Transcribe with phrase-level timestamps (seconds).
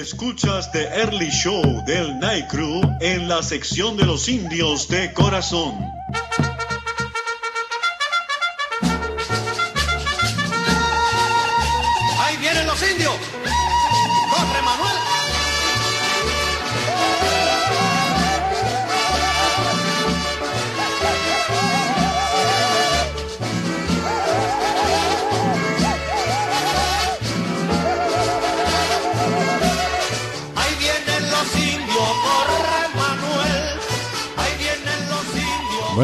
[0.00, 5.72] Escuchas The Early Show del Night Crew en la sección de los indios de corazón.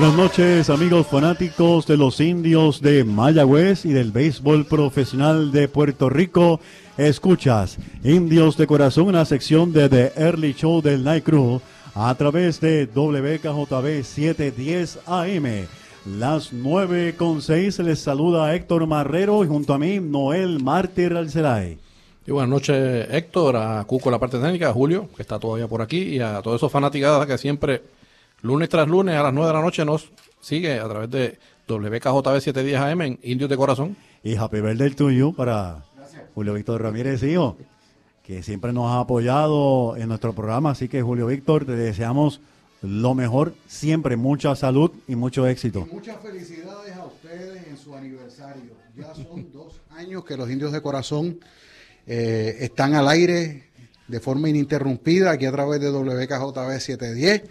[0.00, 6.08] Buenas noches amigos fanáticos de los indios de Mayagüez y del béisbol profesional de Puerto
[6.08, 6.58] Rico.
[6.96, 11.60] Escuchas Indios de Corazón, una sección de The Early Show del Night Crew
[11.94, 15.66] a través de WKJB 710 AM.
[16.18, 21.76] Las 9 con 6 les saluda Héctor Marrero y junto a mí Noel Mártir Alceray.
[22.26, 25.82] Y buenas noches, Héctor, a Cuco la parte técnica, a Julio, que está todavía por
[25.82, 27.82] aquí, y a todos esos fanaticadas que siempre,
[28.42, 30.10] lunes tras lunes, a las 9 de la noche, nos
[30.40, 31.38] sigue a través de
[31.68, 33.96] WKJB 710 AM en Indios de Corazón.
[34.22, 35.84] Y happy birthday to you para
[36.34, 37.56] Julio Víctor Ramírez, hijo,
[38.22, 40.70] que siempre nos ha apoyado en nuestro programa.
[40.70, 42.40] Así que, Julio Víctor, te deseamos
[42.82, 45.86] lo mejor, siempre mucha salud y mucho éxito.
[45.92, 48.72] Muchas felicidades a ustedes en su aniversario.
[48.96, 51.40] Ya son dos años que los indios de corazón
[52.06, 53.64] eh, están al aire
[54.08, 57.42] de forma ininterrumpida aquí a través de WKJB 710.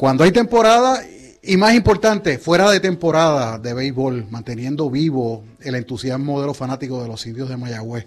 [0.00, 1.02] Cuando hay temporada,
[1.42, 7.02] y más importante, fuera de temporada de béisbol, manteniendo vivo el entusiasmo de los fanáticos
[7.02, 8.06] de los indios de Mayagüez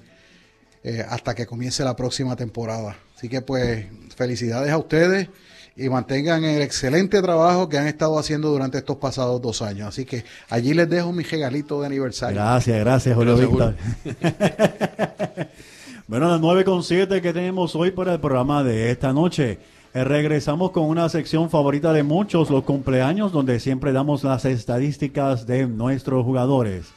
[0.83, 2.97] eh, hasta que comience la próxima temporada.
[3.15, 3.85] Así que pues
[4.15, 5.29] felicidades a ustedes
[5.75, 9.89] y mantengan el excelente trabajo que han estado haciendo durante estos pasados dos años.
[9.89, 12.41] Así que allí les dejo mi regalito de aniversario.
[12.41, 15.47] Gracias, gracias, Julio Gracias, Víctor.
[16.07, 19.59] bueno, las 9 con 7 que tenemos hoy para el programa de esta noche.
[19.93, 25.45] Eh, regresamos con una sección favorita de muchos, los cumpleaños, donde siempre damos las estadísticas
[25.45, 26.91] de nuestros jugadores.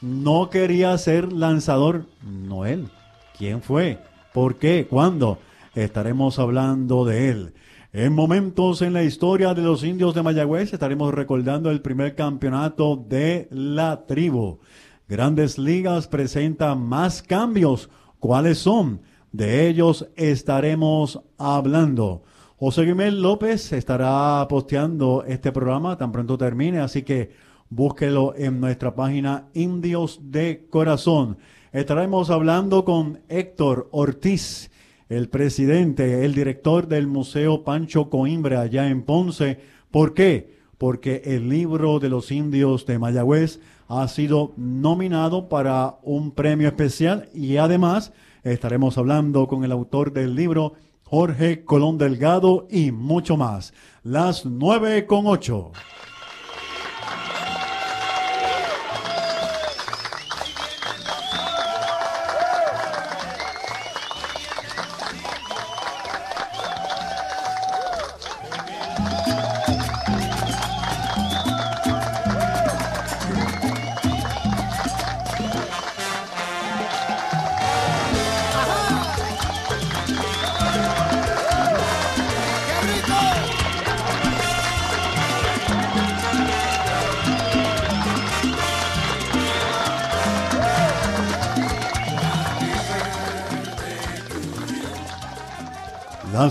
[0.00, 2.88] No quería ser lanzador Noel.
[3.36, 3.98] ¿Quién fue?
[4.32, 4.86] ¿Por qué?
[4.88, 5.38] ¿Cuándo?
[5.74, 7.52] Estaremos hablando de él.
[7.92, 12.96] En momentos en la historia de los indios de Mayagüez estaremos recordando el primer campeonato
[12.96, 14.58] de la tribu.
[15.06, 17.90] Grandes Ligas presenta más cambios.
[18.18, 19.02] ¿Cuáles son?
[19.32, 22.22] De ellos estaremos hablando.
[22.60, 27.30] José Guimel López estará posteando este programa tan pronto termine, así que
[27.70, 31.38] búsquelo en nuestra página Indios de Corazón.
[31.70, 34.72] Estaremos hablando con Héctor Ortiz,
[35.08, 39.60] el presidente, el director del Museo Pancho Coimbre allá en Ponce.
[39.92, 40.58] ¿Por qué?
[40.78, 47.28] Porque el libro de los indios de Mayagüez ha sido nominado para un premio especial
[47.32, 50.72] y además estaremos hablando con el autor del libro,
[51.10, 53.72] Jorge Colón Delgado y mucho más.
[54.02, 55.72] Las nueve con ocho.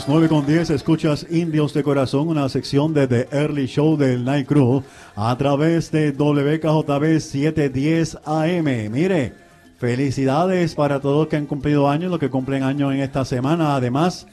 [0.07, 4.23] Las 9 con 10 escuchas Indios de Corazón, una sección de The Early Show del
[4.23, 4.81] Night Crew
[5.18, 8.90] a través de WKJB 710 AM.
[8.90, 9.34] Mire,
[9.78, 13.75] felicidades para todos que han cumplido años, los que cumplen años en esta semana.
[13.75, 14.28] Además,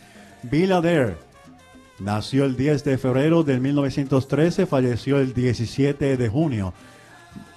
[0.44, 1.16] Bill Adair
[1.98, 6.72] nació el 10 de febrero del 1913, falleció el 17 de junio.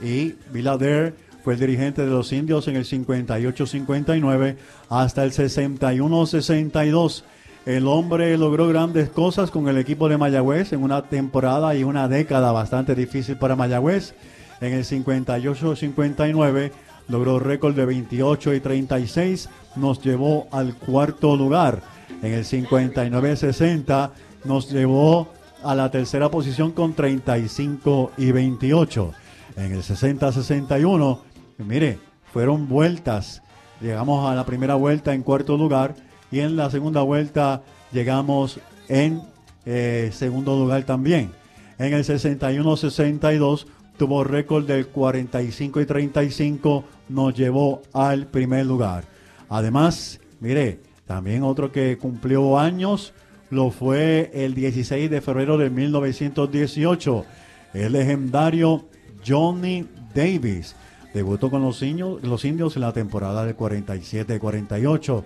[0.01, 1.13] Y Bill Adair
[1.43, 4.55] fue el dirigente de los indios en el 58-59
[4.89, 7.23] hasta el 61-62.
[7.67, 12.07] El hombre logró grandes cosas con el equipo de Mayagüez en una temporada y una
[12.07, 14.13] década bastante difícil para Mayagüez.
[14.61, 16.71] En el 58-59
[17.09, 21.81] logró récord de 28 y 36, nos llevó al cuarto lugar.
[22.21, 24.11] En el 59-60
[24.45, 25.27] nos llevó
[25.61, 29.11] a la tercera posición con 35 y 28.
[29.57, 31.19] En el 60-61,
[31.57, 31.99] mire,
[32.31, 33.43] fueron vueltas.
[33.81, 39.21] Llegamos a la primera vuelta en cuarto lugar y en la segunda vuelta llegamos en
[39.65, 41.31] eh, segundo lugar también.
[41.79, 43.65] En el 61-62
[43.97, 49.05] tuvo récord del 45 y 35, nos llevó al primer lugar.
[49.49, 53.13] Además, Mire, también otro que cumplió años
[53.49, 57.25] lo fue el 16 de febrero de 1918.
[57.73, 58.85] El legendario
[59.25, 60.75] Johnny Davis
[61.13, 65.23] debutó con los indios, los indios en la temporada del 47-48.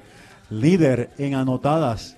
[0.52, 2.18] Líder en anotadas,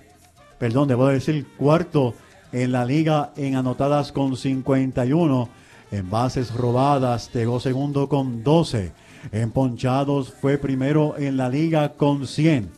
[0.58, 2.14] perdón, debo decir cuarto
[2.52, 5.48] en la liga en anotadas con 51.
[5.92, 8.92] En bases robadas, llegó segundo con 12.
[9.30, 12.70] En ponchados fue primero en la liga con 100.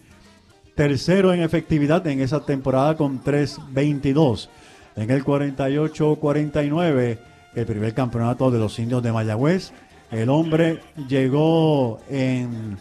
[0.74, 4.50] Tercero en efectividad en esa temporada con 3.22.
[4.94, 7.18] En el 48-49,
[7.54, 9.72] el primer campeonato de los indios de Mayagüez,
[10.10, 12.76] el hombre llegó en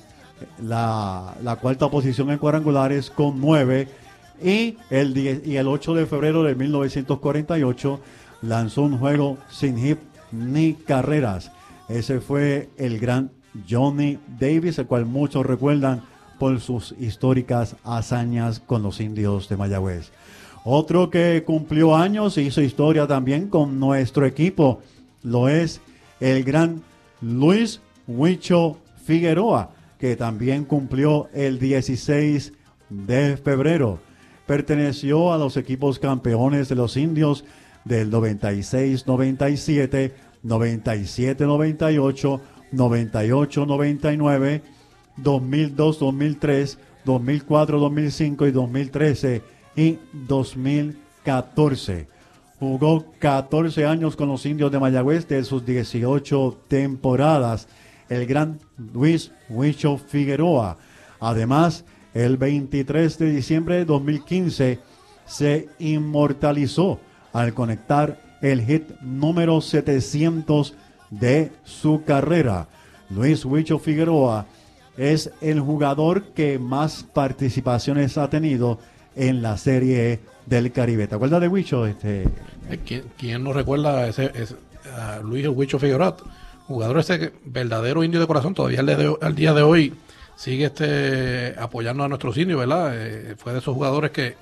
[0.62, 3.88] la, cuarta posición en cuadrangulares con 9
[4.44, 8.00] y el, 10 y el 8 de febrero de 1948
[8.42, 10.00] lanzó un juego sin hit
[10.32, 11.52] ni carreras.
[11.88, 13.32] Ese fue el gran
[13.70, 16.02] Johnny Davis, el cual muchos recuerdan
[16.40, 20.12] por sus históricas hazañas con los indios de Mayagüez.
[20.66, 24.82] Otro que cumplió años y hizo historia también con nuestro equipo
[25.26, 25.82] lo es
[26.20, 26.82] el gran
[27.22, 32.54] Luis Huicho Figueroa, que también cumplió el 16
[32.90, 34.00] de febrero.
[34.46, 37.44] Perteneció a los equipos campeones de los indios
[37.84, 40.12] del 96-97,
[40.44, 42.40] 97-98,
[42.74, 44.62] 98-99,
[45.24, 49.42] 2002-2003, 2004-2005 y 2013
[49.76, 52.08] y 2014.
[52.60, 57.68] Jugó 14 años con los indios de Mayagüez de sus 18 temporadas.
[58.10, 58.60] El gran
[58.94, 60.78] Luis Huicho Figueroa.
[61.20, 64.80] Además, el 23 de diciembre de 2015
[65.26, 67.00] se inmortalizó
[67.34, 70.76] al conectar el hit número 700
[71.10, 72.68] de su carrera.
[73.10, 74.46] Luis Huicho Figueroa
[74.98, 78.80] es el jugador que más participaciones ha tenido
[79.16, 81.08] en la Serie del Caribe.
[81.08, 81.86] ¿Te acuerdas de Huicho?
[81.86, 82.24] Este...
[82.70, 86.18] Eh, ¿Quién, no recuerda a Luis Huicho Figueroa?
[86.68, 89.94] Jugador ese verdadero indio de corazón, todavía al día de, hoy
[90.36, 92.92] sigue este apoyando a nuestros indios, ¿verdad?
[92.94, 94.36] Eh, fue de esos jugadores que,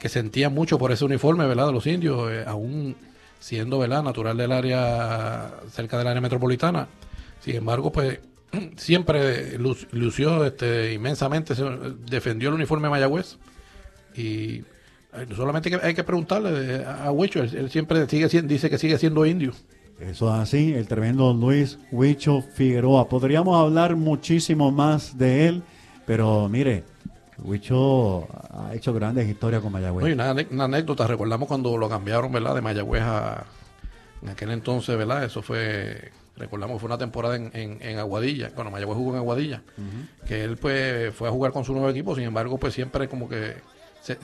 [0.00, 1.68] que sentían mucho por ese uniforme, ¿verdad?
[1.68, 2.96] De los indios, eh, aún
[3.38, 4.02] siendo, ¿verdad?
[4.02, 6.88] Natural del área, cerca del área metropolitana.
[7.40, 8.18] Sin embargo, pues
[8.76, 11.54] siempre lució este, inmensamente,
[12.04, 13.38] defendió el uniforme Mayagüez
[14.16, 14.64] y
[15.36, 19.52] solamente hay que preguntarle a Huicho, él, él siempre sigue, dice que sigue siendo indio.
[20.00, 23.08] Eso es así, el tremendo Luis Huicho Figueroa.
[23.08, 25.62] Podríamos hablar muchísimo más de él,
[26.06, 26.84] pero mire,
[27.38, 30.04] Huicho ha hecho grandes historias con Mayagüez.
[30.04, 32.54] Oye, una, una, anécdota, recordamos cuando lo cambiaron, ¿verdad?
[32.54, 33.44] De Mayagüez a...
[34.22, 35.24] En aquel entonces, ¿verdad?
[35.24, 36.12] Eso fue...
[36.36, 39.80] Recordamos que fue una temporada en, en, en Aguadilla, cuando Mayagüez jugó en Aguadilla, uh
[39.80, 40.26] -huh.
[40.26, 43.28] que él pues fue a jugar con su nuevo equipo, sin embargo, pues siempre como
[43.28, 43.56] que...
[44.00, 44.16] Se,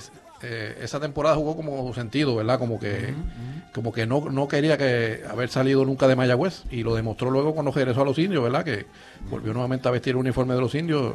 [0.43, 2.59] eh, esa temporada jugó como sentido, ¿verdad?
[2.59, 3.73] Como que, uh -huh.
[3.73, 7.55] como que no, no quería que haber salido nunca de Mayagüez y lo demostró luego
[7.55, 8.65] cuando regresó a los indios, ¿verdad?
[8.65, 8.87] Que
[9.31, 11.15] volvió nuevamente a vestir el uniforme de los indios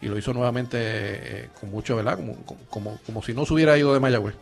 [0.00, 2.16] y lo hizo nuevamente eh, con mucho, ¿verdad?
[2.16, 2.36] Como,
[2.68, 4.34] como, como, si no se hubiera ido de Mayagüez.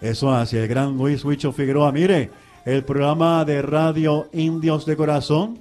[0.00, 1.92] Eso hace el gran Luis Huicho Figueroa.
[1.92, 2.30] Mire,
[2.64, 5.58] el programa de radio Indios de Corazón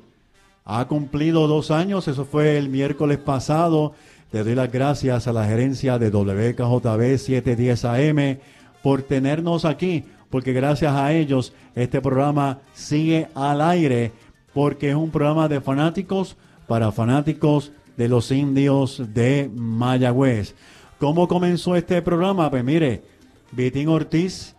[0.66, 3.94] ha cumplido dos años, eso fue el miércoles pasado.
[4.32, 8.38] Le doy las gracias a la gerencia de WKJB 710 AM
[8.82, 14.14] por tenernos aquí, porque gracias a ellos este programa sigue al aire,
[14.54, 20.56] porque es un programa de fanáticos para fanáticos de los indios de Mayagüez.
[20.98, 22.50] ¿Cómo comenzó este programa?
[22.50, 23.04] Pues mire,
[23.52, 24.56] Vitín Ortiz,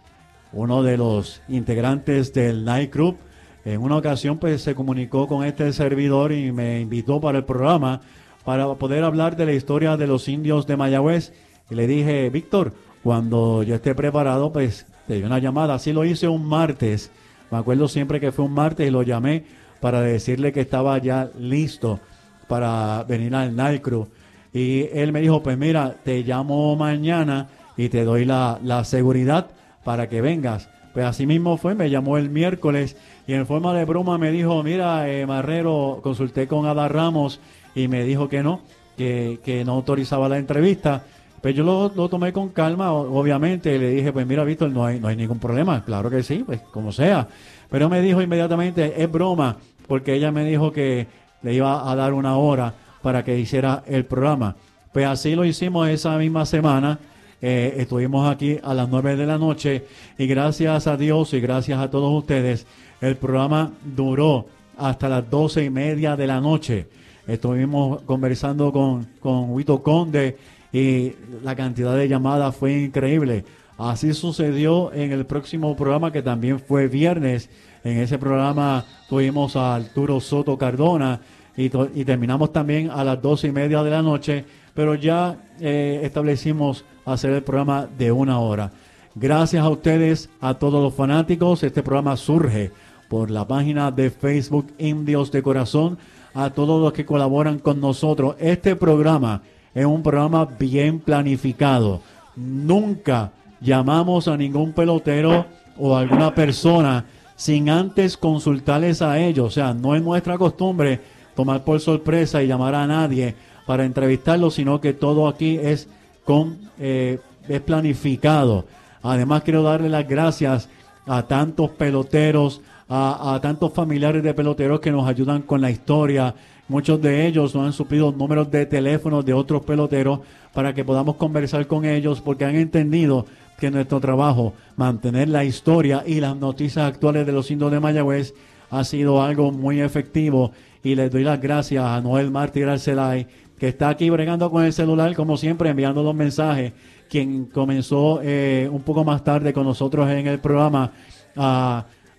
[0.52, 3.16] uno de los integrantes del Night Group,
[3.64, 8.02] en una ocasión pues se comunicó con este servidor y me invitó para el programa
[8.44, 11.32] para poder hablar de la historia de los indios de Mayagüez.
[11.70, 12.72] Y le dije, Víctor,
[13.02, 15.74] cuando yo esté preparado, pues te di una llamada.
[15.74, 17.10] Así lo hice un martes.
[17.50, 19.44] Me acuerdo siempre que fue un martes y lo llamé
[19.80, 22.00] para decirle que estaba ya listo
[22.48, 24.08] para venir al Night Crew.
[24.52, 29.50] Y él me dijo, pues mira, te llamo mañana y te doy la, la seguridad
[29.84, 30.68] para que vengas.
[30.92, 32.96] Pues así mismo fue, me llamó el miércoles
[33.26, 37.40] y en forma de broma me dijo, mira, eh, Marrero, consulté con Ada Ramos
[37.74, 38.60] y me dijo que no,
[38.96, 41.04] que, que no autorizaba la entrevista.
[41.40, 44.84] Pues yo lo, lo, tomé con calma, obviamente, y le dije, pues mira, Víctor, no
[44.84, 47.26] hay, no hay ningún problema, claro que sí, pues como sea.
[47.68, 49.56] Pero me dijo inmediatamente, es broma,
[49.88, 51.06] porque ella me dijo que
[51.42, 54.54] le iba a dar una hora para que hiciera el programa.
[54.92, 56.98] Pues así lo hicimos esa misma semana.
[57.40, 59.84] Eh, estuvimos aquí a las nueve de la noche
[60.16, 62.66] y gracias a Dios y gracias a todos ustedes,
[63.00, 64.46] el programa duró
[64.78, 66.86] hasta las doce y media de la noche.
[67.26, 70.36] Estuvimos conversando con, con Huito Conde
[70.72, 71.12] y
[71.42, 73.44] la cantidad de llamadas fue increíble.
[73.78, 77.48] Así sucedió en el próximo programa que también fue viernes.
[77.84, 81.20] En ese programa tuvimos a Arturo Soto Cardona
[81.56, 81.64] y,
[81.94, 86.84] y terminamos también a las doce y media de la noche, pero ya eh, establecimos
[87.04, 88.70] hacer el programa de una hora.
[89.14, 91.62] Gracias a ustedes, a todos los fanáticos.
[91.62, 92.70] Este programa surge
[93.08, 95.98] por la página de Facebook Indios de Corazón,
[96.34, 98.36] a todos los que colaboran con nosotros.
[98.38, 99.42] Este programa
[99.74, 102.00] es un programa bien planificado.
[102.36, 105.46] Nunca llamamos a ningún pelotero
[105.78, 107.04] o alguna persona
[107.36, 109.46] sin antes consultarles a ellos.
[109.46, 111.00] O sea, no es nuestra costumbre
[111.34, 113.34] tomar por sorpresa y llamar a nadie
[113.66, 115.88] para entrevistarlos, sino que todo aquí es
[116.24, 118.64] con eh, es planificado.
[119.02, 120.68] Además, quiero darle las gracias
[121.06, 122.60] a tantos peloteros,
[122.94, 126.34] a, tantos familiares de peloteros que nos ayudan con la historia.
[126.68, 130.20] Muchos de ellos nos han suplido números de teléfonos de otros peloteros
[130.52, 133.24] para que podamos conversar con ellos porque han entendido
[133.58, 138.34] que nuestro trabajo, mantener la historia y las noticias actuales de los indios de Mayagüez,
[138.68, 140.52] ha sido algo muy efectivo.
[140.82, 143.26] Y les doy las gracias a Noel Martí Arcelay,
[143.58, 146.74] que está aquí bregando con el celular, como siempre, enviando los mensajes,
[147.08, 150.92] quien comenzó eh, un poco más tarde con nosotros en el programa,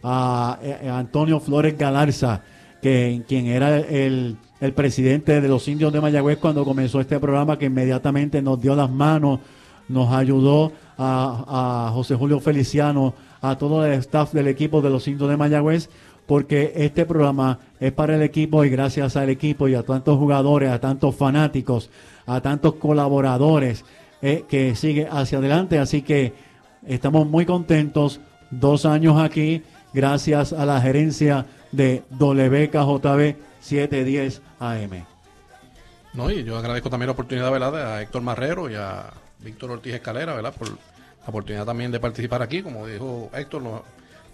[0.03, 2.41] eh, Antonio Flores Galarza,
[2.81, 7.57] que, quien era el, el presidente de los indios de Mayagüez cuando comenzó este programa,
[7.57, 9.39] que inmediatamente nos dio las manos,
[9.87, 15.07] nos ayudó a, a José Julio Feliciano, a todo el staff del equipo de los
[15.07, 15.89] indios de Mayagüez,
[16.25, 20.71] porque este programa es para el equipo y gracias al equipo y a tantos jugadores,
[20.71, 21.89] a tantos fanáticos,
[22.25, 23.83] a tantos colaboradores
[24.21, 25.79] eh, que sigue hacia adelante.
[25.79, 26.33] Así que
[26.87, 35.05] estamos muy contentos, dos años aquí, gracias a la gerencia de WKJB 710 AM.
[36.13, 39.93] No, y yo agradezco también la oportunidad, ¿verdad?, a Héctor Marrero y a Víctor Ortiz
[39.95, 40.75] Escalera, ¿verdad?, por la
[41.25, 42.61] oportunidad también de participar aquí.
[42.61, 43.81] Como dijo Héctor, nos,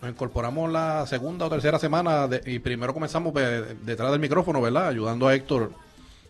[0.07, 5.35] incorporamos la segunda o tercera semana y primero comenzamos detrás del micrófono, ¿verdad?, ayudando a
[5.35, 5.71] Héctor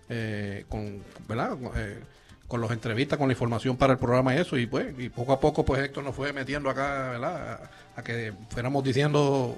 [0.07, 1.99] eh, con, ¿verdad?, eh,
[2.47, 5.33] con las entrevistas, con la información para el programa y eso, y pues, y poco
[5.33, 7.59] a poco, pues Héctor nos fue metiendo acá, ¿verdad?,
[7.99, 9.57] a, que fuéramos diciendo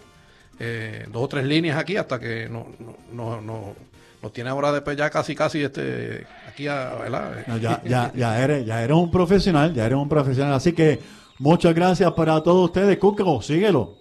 [0.59, 2.67] eh, dos o tres líneas aquí hasta que no,
[3.11, 3.75] no, no
[4.21, 7.45] nos tiene ahora después ya casi casi este aquí a, ¿verdad?
[7.59, 10.99] ya, ya, ya eres, ya eres un profesional, ya eres un profesional, así que
[11.39, 13.97] muchas gracias para todos ustedes, Cuco, síguelo.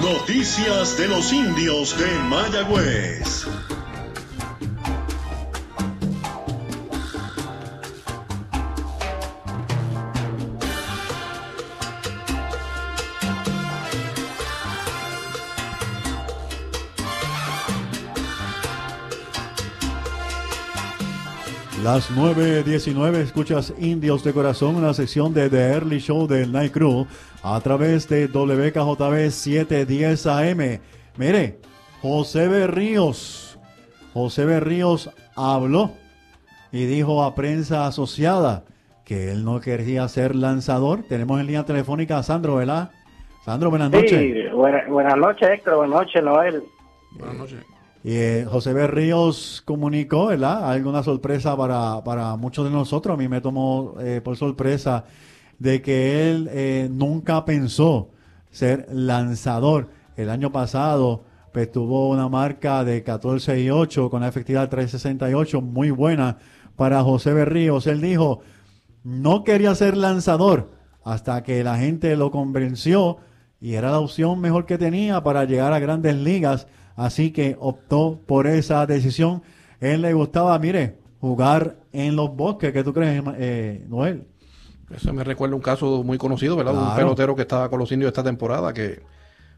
[0.00, 3.46] Noticias de los indios de Mayagüez.
[21.86, 27.06] Las 9.19 escuchas Indios de Corazón, una sección de The Early Show del Night Crew
[27.44, 30.80] a través de WKJB 710 AM.
[31.16, 31.60] Mire,
[32.02, 33.56] José Berríos,
[34.12, 35.92] José Berríos habló
[36.72, 38.64] y dijo a prensa asociada
[39.04, 41.04] que él no quería ser lanzador.
[41.04, 42.90] Tenemos en línea telefónica a Sandro, ¿verdad?
[43.44, 44.10] Sandro, buenas noches.
[44.10, 45.76] Sí, buenas noches, Héctor.
[45.76, 46.64] Buenas noches, Noel.
[47.12, 47.75] Buenas noches.
[48.08, 50.70] Eh, José Berríos comunicó, ¿verdad?
[50.70, 53.12] Alguna sorpresa para, para muchos de nosotros.
[53.12, 55.06] A mí me tomó eh, por sorpresa
[55.58, 58.10] de que él eh, nunca pensó
[58.48, 59.88] ser lanzador.
[60.16, 65.60] El año pasado pues, tuvo una marca de 14 y 8 con la efectividad 368
[65.60, 66.38] muy buena
[66.76, 67.88] para José Berríos.
[67.88, 68.38] Él dijo,
[69.02, 70.70] no quería ser lanzador
[71.02, 73.16] hasta que la gente lo convenció
[73.60, 78.20] y era la opción mejor que tenía para llegar a grandes ligas Así que optó
[78.26, 79.42] por esa decisión.
[79.80, 82.72] Él le gustaba, mire, jugar en los bosques.
[82.72, 84.26] ¿Qué tú crees, eh, Noel?
[84.90, 86.74] Eso me recuerda un caso muy conocido, ¿verdad?
[86.74, 89.02] Un pelotero que estaba con los indios esta temporada que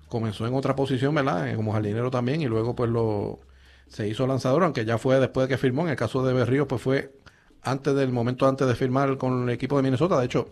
[0.08, 1.48] comenzó en otra posición, ¿verdad?
[1.48, 3.40] Eh, como jardinero también y luego pues lo
[3.88, 5.82] se hizo lanzador, aunque ya fue después de que firmó.
[5.82, 7.12] En el caso de Berrío, pues fue
[7.62, 10.18] antes del momento antes de firmar con el equipo de Minnesota.
[10.18, 10.48] De hecho,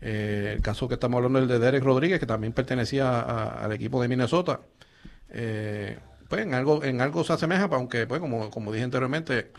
[0.00, 3.72] eh, el caso que estamos hablando es el de Derek Rodríguez, que también pertenecía al
[3.72, 4.60] equipo de Minnesota.
[5.30, 9.50] Eh, pues en algo, en algo se asemeja, aunque pues como, como dije anteriormente,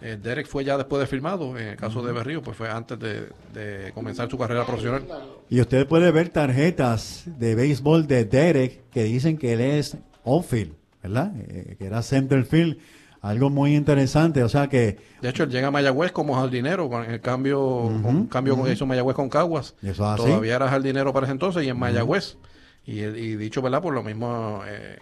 [0.00, 2.98] eh, Derek fue ya después de firmado, en el caso de Berrío, pues fue antes
[2.98, 5.04] de, comenzar su carrera profesional.
[5.48, 10.74] Y usted puede ver tarjetas de béisbol de Derek que dicen que él es off-field,
[11.02, 11.32] ¿verdad?
[11.38, 12.78] Eh, que era center field.
[13.22, 14.98] Algo muy interesante, o sea que...
[15.20, 18.86] De hecho, él llega a Mayagüez como jardinero, con el cambio, con, cambio que hizo
[18.86, 19.74] Mayagüez con Caguas.
[19.96, 22.36] Todavía era jardinero para ese entonces y en Mayagüez.
[22.84, 23.80] y, y, dicho, ¿verdad?
[23.80, 24.62] Por lo mismo...
[24.66, 24.98] Eh,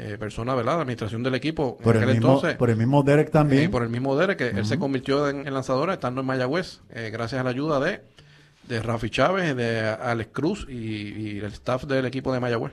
[0.00, 0.76] eh, persona, ¿verdad?
[0.76, 1.76] La administración del equipo.
[1.76, 3.64] Por en el, aquel mismo, entonces, por el mismo Derek también.
[3.64, 6.80] eh, por el mismo Derek, que él se convirtió en, en lanzador estando en Mayagüez,
[6.94, 8.00] eh, gracias a la ayuda de,
[8.68, 12.72] de Rafi Chávez, de Alex Cruz y, y el staff del equipo de Mayagüez.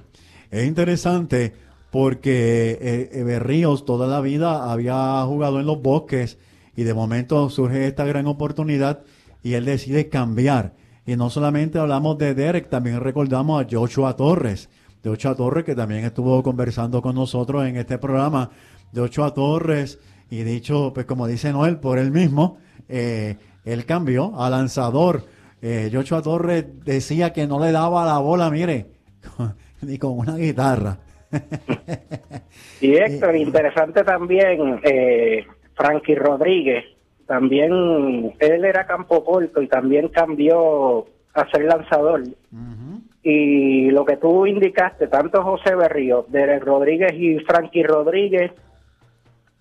[0.51, 1.53] Es interesante
[1.91, 6.37] porque eh, eh, Berríos toda la vida había jugado en los bosques
[6.75, 9.03] y de momento surge esta gran oportunidad
[9.43, 10.73] y él decide cambiar.
[11.05, 14.69] Y no solamente hablamos de Derek, también recordamos a Joshua Torres.
[15.03, 18.49] De Joshua Torres que también estuvo conversando con nosotros en este programa.
[18.91, 19.99] De Joshua Torres
[20.29, 22.57] y dicho, pues como dice Noel, por él mismo,
[22.89, 25.23] eh, él cambió a lanzador.
[25.61, 28.87] Eh, Joshua Torres decía que no le daba la bola, mire,
[29.81, 30.97] ni con una guitarra.
[32.79, 36.85] Y Héctor, interesante también, eh, Frankie Rodríguez,
[37.25, 42.23] también él era campo corto y también cambió a ser lanzador.
[43.29, 48.53] Y lo que tú indicaste, tanto José Berrío, Derek Rodríguez y Frankie Rodríguez,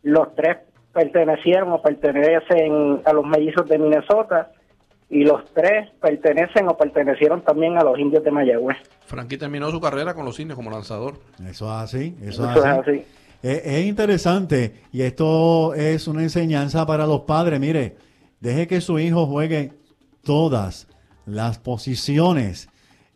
[0.04, 0.58] los tres
[0.92, 4.52] pertenecieron o pertenecen a los mellizos de Minnesota
[5.10, 8.76] y los tres pertenecen o pertenecieron también a los indios de Mayagüez.
[9.06, 11.14] Frankie terminó su carrera con los indios como lanzador.
[11.44, 12.90] Eso es así, eso, Eso es es así.
[12.90, 13.04] así.
[13.42, 17.58] Es, es interesante y esto es una enseñanza para los padres.
[17.58, 17.96] Mire,
[18.38, 19.72] deje que su hijo juegue
[20.22, 20.86] todas
[21.26, 22.68] las posiciones,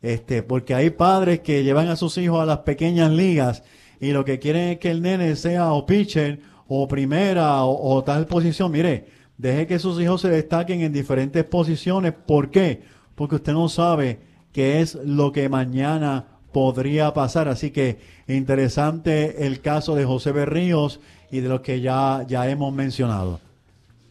[0.03, 3.63] este, porque hay padres que llevan a sus hijos a las pequeñas ligas
[4.01, 8.27] y lo que quieren es que el nene sea o pitcher o primera o, tal
[8.27, 8.73] posición.
[8.73, 9.05] Mire,
[9.37, 12.13] deje que sus hijos se destaquen en diferentes posiciones.
[12.13, 12.81] ¿Por qué?
[13.15, 14.21] Porque usted no sabe
[14.53, 17.49] qué es lo que mañana podría pasar.
[17.49, 22.73] Así que interesante el caso de José Berríos y de lo que ya, ya hemos
[22.73, 23.41] mencionado.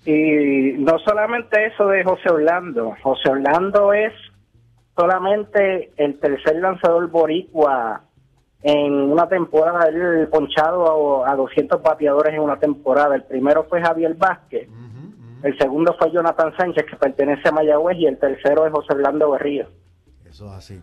[0.06, 4.14] Y no solamente eso de José Orlando, José Orlando es
[5.00, 8.02] solamente el tercer lanzador boricua
[8.62, 13.16] en una temporada, él ponchado a, a 200 bateadores en una temporada.
[13.16, 14.68] El primero fue Javier Vázquez,
[15.42, 19.32] el segundo fue Jonathan Sánchez, que pertenece a Mayagüez, y el tercero es José Orlando
[19.32, 19.68] Berrío.
[20.30, 20.82] Eso es así.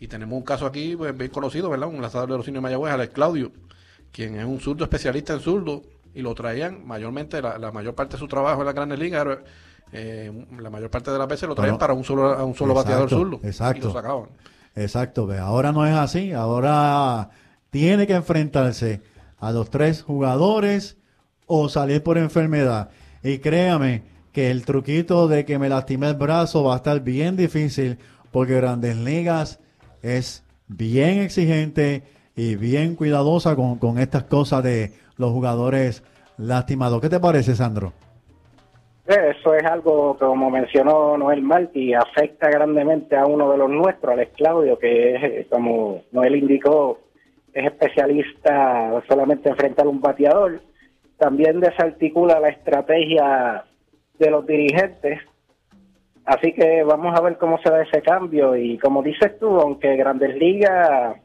[0.00, 1.88] y tenemos un caso aquí pues, bien conocido, ¿verdad?
[1.88, 3.52] Un lanzador de los cines Mayagüez, Alex Claudio,
[4.10, 5.82] quien es un zurdo especialista en zurdo
[6.14, 9.38] y lo traían mayormente, la, mayor parte de su trabajo en la grandes ligas,
[9.92, 13.08] eh, la mayor parte de las veces lo traían para un solo, un solo bateador
[13.08, 13.40] zurdo.
[13.42, 13.78] Exacto.
[13.78, 14.28] Y lo sacaban.
[14.74, 17.30] Exacto, ahora no es así, ahora
[17.70, 19.02] tiene que enfrentarse
[19.38, 20.96] a los tres jugadores
[21.46, 22.90] o salir por enfermedad.
[23.22, 27.36] Y créame que el truquito de que me lastimé el brazo va a estar bien
[27.36, 27.98] difícil
[28.32, 29.60] porque Grandes Ligas
[30.02, 32.02] es bien exigente
[32.34, 36.02] y bien cuidadosa con, con estas cosas de los jugadores
[36.38, 37.00] lastimados.
[37.00, 37.92] ¿Qué te parece, Sandro?
[39.06, 44.32] Eso es algo, como mencionó Noel Martí, afecta grandemente a uno de los nuestros, Alex
[44.36, 47.00] Claudio, que es, como Noel indicó,
[47.52, 50.62] es especialista solamente en enfrentar un bateador.
[51.18, 53.64] También desarticula la estrategia
[54.18, 55.20] de los dirigentes.
[56.24, 58.56] Así que vamos a ver cómo se da ese cambio.
[58.56, 61.16] Y como dices tú, aunque Grandes Ligas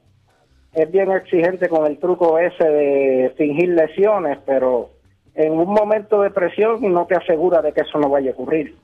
[0.74, 4.92] es bien exigente con el truco ese de fingir lesiones, pero
[5.34, 8.76] en un momento de presión no te asegura de que eso no vaya a ocurrir.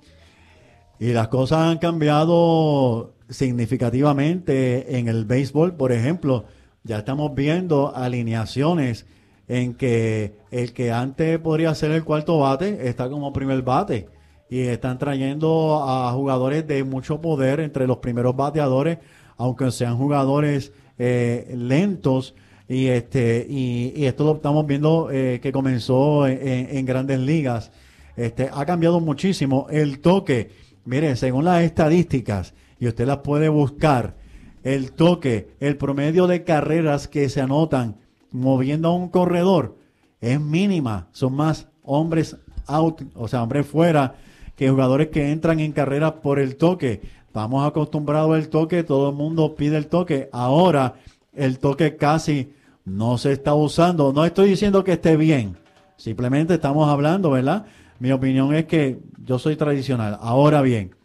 [0.99, 6.45] Y las cosas han cambiado significativamente en el béisbol, por ejemplo,
[6.83, 9.07] ya estamos viendo alineaciones
[9.47, 14.07] en que el que antes podría ser el cuarto bate está como primer bate
[14.53, 18.99] y están trayendo a jugadores de mucho poder entre los primeros bateadores,
[19.35, 22.35] aunque sean jugadores eh, lentos.
[22.69, 27.71] Y este y, esto lo estamos viendo eh, que comenzó en, grandes ligas.
[28.15, 30.51] Este ha cambiado muchísimo el toque.
[30.85, 34.17] Mire según las estadísticas y usted las puede buscar
[34.61, 37.97] el toque el promedio de carreras que se anotan
[38.29, 39.79] moviendo a un corredor
[40.21, 41.07] es mínima.
[41.11, 42.37] Son más hombres
[42.67, 44.13] out o sea hombres fuera
[44.55, 47.01] que jugadores que entran en carreras por el toque
[47.33, 50.95] vamos acostumbrados al toque todo el mundo pide el toque ahora
[51.33, 52.53] el toque casi
[52.85, 54.13] no se está usando.
[54.13, 55.57] No estoy diciendo que esté bien,
[55.97, 57.65] simplemente estamos hablando, ¿verdad?
[57.99, 60.17] Mi opinión es que yo soy tradicional.
[60.21, 60.95] Ahora bien,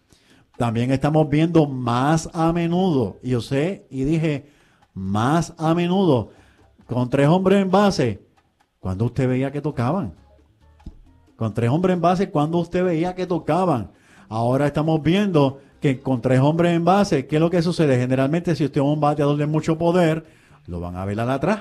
[0.57, 4.47] también estamos viendo más a menudo, y yo sé, y dije,
[4.95, 6.31] más a menudo,
[6.87, 8.21] con tres hombres en base,
[8.81, 10.15] cuando usted veía que tocaban.
[11.39, 13.93] Con tres hombres en base, cuando usted veía que tocaban.
[14.29, 17.97] Ahora estamos viendo que con tres hombres en base, ¿qué es lo que sucede?
[17.97, 20.25] Generalmente si usted es un bateador de mucho poder,
[20.67, 21.61] lo van a velar atrás,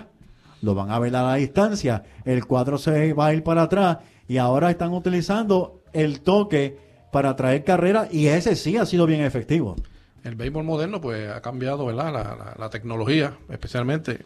[0.63, 3.99] lo van a velar a la distancia, el cuadro se va a ir para atrás
[4.27, 6.79] y ahora están utilizando el toque
[7.11, 9.75] para traer carrera y ese sí ha sido bien efectivo.
[10.23, 12.55] El béisbol moderno pues ha cambiado, ¿verdad?
[12.57, 14.25] La, tecnología especialmente.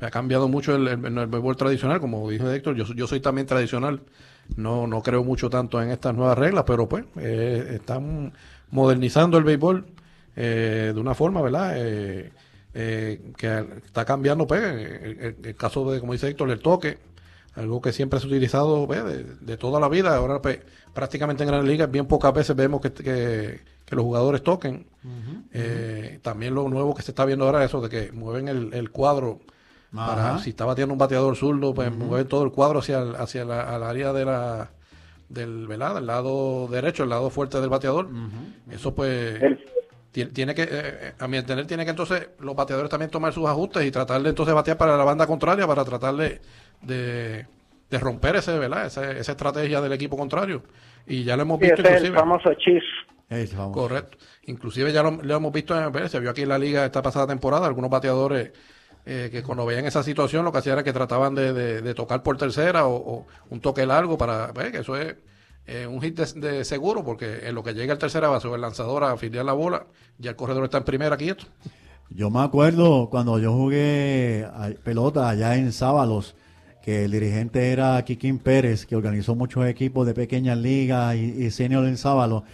[0.00, 4.00] Ha cambiado mucho el, béisbol tradicional, como dijo Héctor, yo, yo soy también tradicional,
[4.56, 8.32] no, no creo mucho tanto en estas nuevas reglas, pero pues eh, están
[8.70, 9.86] modernizando el béisbol
[10.40, 11.72] eh, de una forma, ¿verdad?
[11.76, 12.30] Eh,
[12.72, 16.98] eh, que está cambiando, pues, el, caso de, como dice Héctor, el toque,
[17.56, 19.02] algo que siempre se ha utilizado pues,
[19.40, 20.14] de, toda la vida.
[20.14, 20.60] Ahora, pues,
[20.94, 24.86] prácticamente en Gran Liga, bien pocas veces vemos que, que, los jugadores toquen.
[26.22, 29.40] también lo nuevo que se está viendo ahora es eso de que mueven el, cuadro.
[29.94, 33.88] Para, si está bateando un bateador zurdo, pues mueven todo el cuadro hacia, hacia la,
[33.88, 34.70] área de la,
[35.28, 35.94] del, ¿verdad?
[35.94, 38.08] del lado derecho, el lado fuerte del bateador.
[38.70, 39.40] Eso pues
[40.10, 43.46] tiene que, eh, eh, a mi entender, tiene que entonces los bateadores también tomar sus
[43.46, 46.40] ajustes y tratar de entonces batear para la banda contraria para tratar de,
[46.82, 48.86] de, romper ese, ¿verdad?
[48.86, 50.62] Esa, esa, estrategia del equipo contrario.
[51.06, 52.08] Y ya lo hemos visto inclusive.
[52.08, 52.82] el famoso chis.
[53.72, 54.16] Correcto.
[54.44, 57.66] Inclusive ya lo, hemos visto, en, se vio aquí en la liga esta pasada temporada,
[57.66, 58.52] algunos bateadores
[59.06, 62.22] eh, que cuando veían esa situación lo que hacían era que trataban de, de, tocar
[62.22, 65.16] por tercera o, un toque largo para ver que eso es
[65.66, 68.60] eh, un hit de, seguro porque en lo que llega el tercera base o el
[68.60, 69.86] lanzador a afiliar la bola,
[70.18, 71.44] ya el corredor está en primera quieto.
[72.10, 74.46] Yo me acuerdo cuando yo jugué
[74.82, 76.34] pelota allá en Sábalos,
[76.82, 81.50] que el dirigente era Kikín Pérez, que organizó muchos equipos de pequeñas ligas y, y
[81.50, 82.44] senior en Sábalos.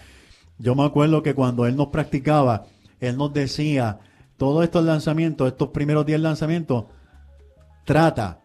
[0.58, 2.66] Yo me acuerdo que cuando él nos practicaba,
[3.00, 3.98] él nos decía,
[4.44, 6.84] todos estos lanzamientos, estos primeros 10 lanzamientos,
[7.84, 8.42] trata,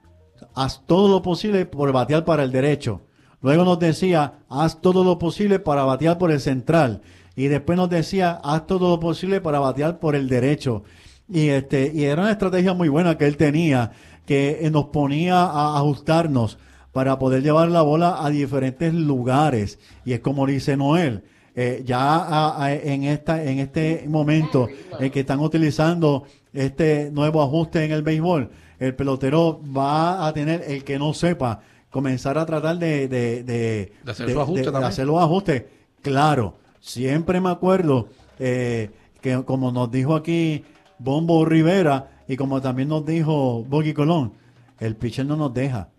[0.55, 3.01] haz todo lo posible por batear para el derecho.
[3.41, 7.01] Luego nos decía, haz todo lo posible para batear por el central.
[7.35, 10.83] Y después nos decía, haz todo lo posible para batear por el derecho.
[11.27, 13.91] Y, este, y era una estrategia muy buena que él tenía,
[14.25, 16.57] que nos ponía a ajustarnos
[16.93, 19.79] para poder llevar la bola a diferentes lugares.
[20.05, 24.67] Y es como dice Noel, eh, ya en, esta, en este momento
[24.99, 30.63] en que están utilizando este nuevo ajuste en el béisbol, el pelotero va a tener,
[30.67, 35.05] el que no sepa, comenzar a tratar de, de, de, De hacer su ajuste hacer
[35.07, 35.63] los ajustes.
[36.01, 38.09] Claro, siempre me acuerdo
[38.39, 38.89] eh,
[39.21, 40.63] que como nos dijo aquí
[40.97, 44.33] Bombo Rivera y como también nos dijo Boggy Colón,
[44.79, 45.89] el pitcher no nos deja.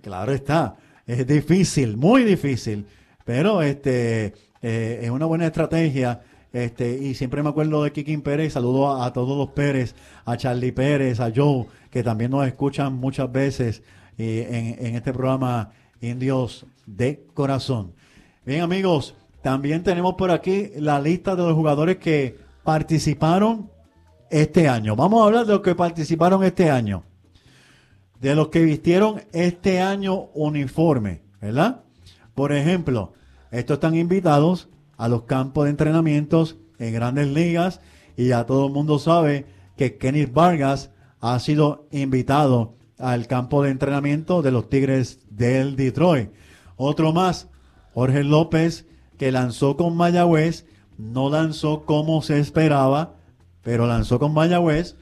[0.00, 2.86] Claro está, es difícil, muy difícil,
[3.24, 6.22] pero este eh, es una buena estrategia.
[6.52, 9.94] Este, y siempre me acuerdo de Kikin Pérez, saludo a, todos los Pérez,
[10.24, 13.82] a Charlie Pérez, a Joe, que también nos escuchan muchas veces
[14.16, 17.92] en, en este programa Indios de Corazón.
[18.46, 23.70] Bien amigos, también tenemos por aquí la lista de los jugadores que participaron
[24.30, 24.96] este año.
[24.96, 27.04] Vamos a hablar de los que participaron este año.
[28.20, 31.84] De los que vistieron este año uniforme, ¿verdad?
[32.34, 33.12] Por ejemplo,
[33.50, 37.80] estos están invitados a los campos de entrenamientos en grandes ligas
[38.16, 43.70] y ya todo el mundo sabe que Kenneth Vargas ha sido invitado al campo de
[43.70, 46.30] entrenamiento de los Tigres del Detroit.
[46.76, 47.48] Otro más,
[47.94, 53.14] Jorge López, que lanzó con Mayagüez, no lanzó como se esperaba,
[53.62, 54.96] pero lanzó con Mayagüez.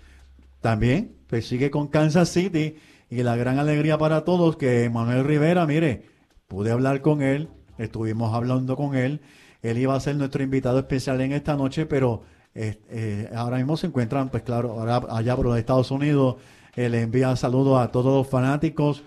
[0.60, 2.76] También pues sigue con Kansas City
[3.10, 6.04] y la gran alegría para todos que Manuel Rivera, mire,
[6.48, 7.48] pude hablar con él,
[7.78, 9.20] estuvimos hablando con él,
[9.62, 12.22] él iba a ser nuestro invitado especial en esta noche, pero
[12.54, 16.36] eh, eh, ahora mismo se encuentran, pues claro, ahora allá por los Estados Unidos,
[16.74, 19.02] eh, le envía saludos a todos los fanáticos,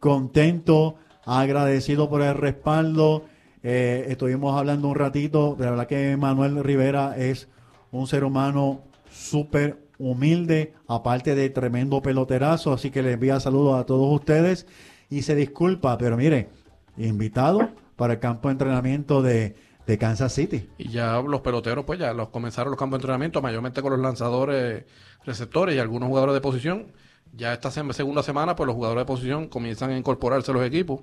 [0.00, 3.24] contento, agradecido por el respaldo,
[3.62, 7.48] eh, estuvimos hablando un ratito, de verdad que Manuel Rivera es
[7.92, 13.86] un ser humano súper humilde, aparte de tremendo peloterazo, así que le envía saludos a
[13.86, 14.66] todos ustedes.
[15.10, 16.48] Y se disculpa, pero mire,
[16.96, 17.68] invitado
[18.02, 19.54] para el campo de entrenamiento de,
[19.86, 20.68] de Kansas City.
[20.76, 24.00] Y ya los peloteros, pues ya los comenzaron los campos de entrenamiento, mayormente con los
[24.00, 24.86] lanzadores,
[25.24, 26.88] receptores y algunos jugadores de posición.
[27.32, 31.02] Ya esta segunda semana, pues los jugadores de posición comienzan a incorporarse a los equipos.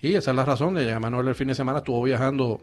[0.00, 2.62] Y esa es la razón de que Manuel el fin de semana estuvo viajando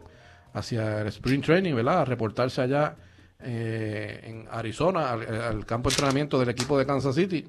[0.54, 2.00] hacia el Spring Training, ¿verdad?
[2.00, 2.96] A reportarse allá
[3.38, 7.46] eh, en Arizona, al, al campo de entrenamiento del equipo de Kansas City.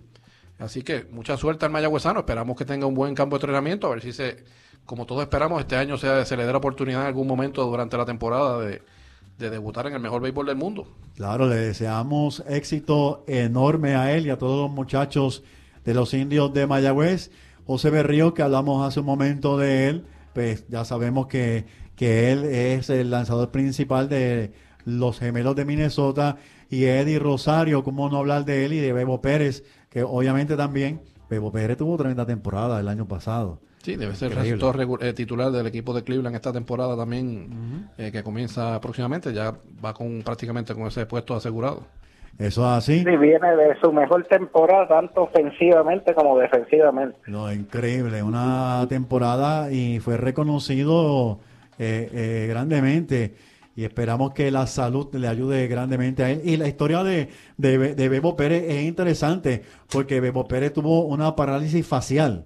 [0.60, 2.20] Así que mucha suerte al mayagüezano.
[2.20, 3.88] Esperamos que tenga un buen campo de entrenamiento.
[3.88, 4.46] A ver si se,
[4.90, 7.96] como todos esperamos, este año se, se le dé la oportunidad en algún momento durante
[7.96, 8.82] la temporada de,
[9.38, 10.88] de debutar en el mejor béisbol del mundo.
[11.16, 15.44] Claro, le deseamos éxito enorme a él y a todos los muchachos
[15.86, 17.30] de los indios de Mayagüez.
[17.68, 22.46] José Berrío, que hablamos hace un momento de él, pues ya sabemos que, que él
[22.46, 24.54] es el lanzador principal de
[24.86, 29.22] los gemelos de Minnesota y Eddie Rosario, cómo no hablar de él y de Bebo
[29.22, 33.62] Pérez, que obviamente también, Bebo Pérez tuvo tremenda temporada el año pasado.
[33.90, 34.32] Sí, debe ser
[35.02, 39.34] eh, titular del equipo de Cleveland esta temporada también, eh, que comienza próximamente.
[39.34, 41.88] Ya va con prácticamente con ese puesto asegurado.
[42.38, 43.00] Eso es así.
[43.00, 47.18] Sí, viene de su mejor temporada, tanto ofensivamente como defensivamente.
[47.26, 51.40] No, increíble, una temporada y fue reconocido
[51.80, 53.34] eh, eh, grandemente
[53.76, 56.42] y esperamos que la salud le ayude grandemente a él.
[56.44, 61.36] Y la historia de, de, de Bebo Pérez es interesante porque Bebo Pérez tuvo una
[61.36, 62.46] parálisis facial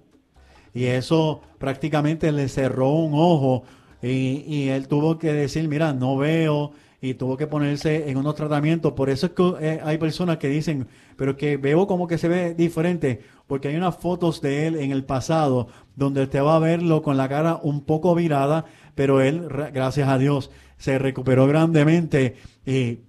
[0.74, 3.62] y eso prácticamente le cerró un ojo
[4.02, 8.34] y, y él tuvo que decir, mira, no veo y tuvo que ponerse en unos
[8.34, 8.92] tratamientos.
[8.94, 12.28] Por eso es que eh, hay personas que dicen, pero que veo como que se
[12.28, 16.60] ve diferente, porque hay unas fotos de él en el pasado donde usted va a
[16.60, 21.46] verlo con la cara un poco virada, pero él, ra- gracias a Dios, se recuperó
[21.46, 23.00] grandemente y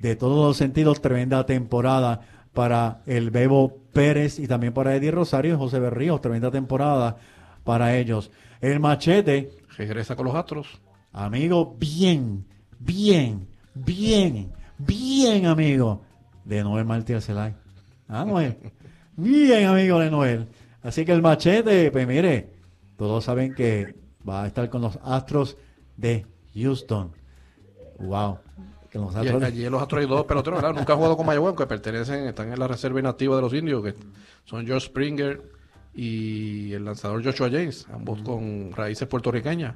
[0.00, 2.20] de todos los sentidos, tremenda temporada
[2.52, 7.16] para el Bebo Pérez y también para Eddie Rosario y José Berríos, tremenda temporada
[7.64, 8.30] para ellos.
[8.60, 10.80] El machete, Regresa con los Astros.
[11.12, 12.44] amigo, bien,
[12.78, 16.02] bien, bien, bien, amigo,
[16.44, 17.54] de Noel Martí Arcelay.
[18.08, 18.58] Ah, Noel.
[19.16, 20.48] Bien, amigo de Noel.
[20.82, 22.50] Así que el machete, pues mire,
[22.96, 23.94] todos saben que
[24.28, 25.56] va a estar con los Astros
[25.96, 27.12] de Houston.
[28.00, 28.38] Wow.
[28.94, 30.76] Que los Y allí los Astros hay dos peloteros, ¿verdad?
[30.78, 33.82] Nunca han jugado con Mayagüez, que pertenecen, están en la reserva inactiva de los indios,
[33.82, 33.94] que
[34.44, 35.42] son George Springer
[35.94, 39.74] y el lanzador Joshua James, ambos con raíces puertorriqueñas.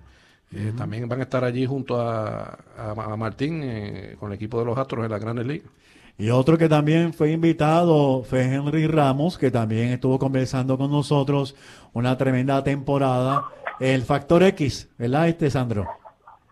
[0.54, 4.58] Eh, También van a estar allí junto a, a- a Martín eh, con el equipo
[4.58, 5.68] de los Astros en la Grandes Ligas.
[6.16, 11.54] Y otro que también fue invitado fue Henry Ramos, que también estuvo conversando con nosotros
[11.92, 13.44] una tremenda temporada.
[13.78, 15.86] El factor X, ¿verdad, este Sandro?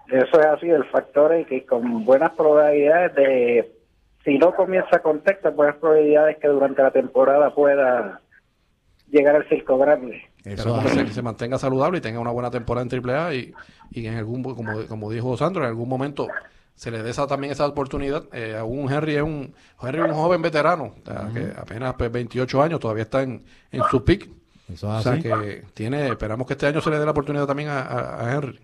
[0.08, 3.72] Eso es así, el factor es que con buenas probabilidades de,
[4.24, 8.20] si no comienza con Texas, buenas probabilidades que durante la temporada pueda
[9.10, 10.22] llegar al circo grande.
[10.44, 13.54] Eso Esperamos que se, mantenga saludable y tenga una buena temporada en AAA y,
[13.90, 16.28] y en algún, como, como dijo Sandro, en algún momento
[16.74, 18.24] se le dé esa, también esa oportunidad.
[18.32, 22.12] Eh, aún Henry es un, Henry es un joven veterano, o sea, que apenas pues,
[22.12, 24.28] 28 años, todavía está en, en su pick.
[24.72, 25.22] Eso O es sea así.
[25.22, 28.34] que tiene, esperamos que este año se le dé la oportunidad también a, a- a
[28.34, 28.60] Henry.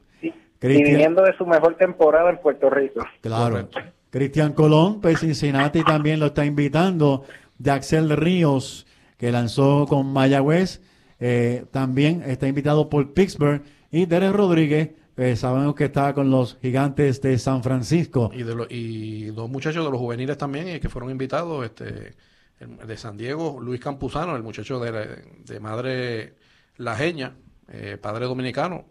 [0.63, 3.05] Y Cristian- viniendo de su mejor temporada en Puerto Rico.
[3.21, 3.55] Claro.
[3.69, 3.81] Correcto.
[4.11, 7.25] Cristian Colón, pues Cincinnati también lo está invitando.
[7.63, 10.81] Jaxel Ríos, que lanzó con Mayagüez,
[11.21, 13.63] eh, también está invitado por Pittsburgh.
[13.91, 18.31] Y Derek Rodríguez, eh, sabemos que está con los gigantes de San Francisco.
[18.35, 22.15] Y, de lo- y dos muchachos de los juveniles también eh, que fueron invitados, este
[22.61, 25.07] el de San Diego, Luis Campuzano, el muchacho de, la-
[25.45, 26.35] de madre
[26.77, 27.35] lajeña,
[27.69, 28.85] eh, padre dominicano,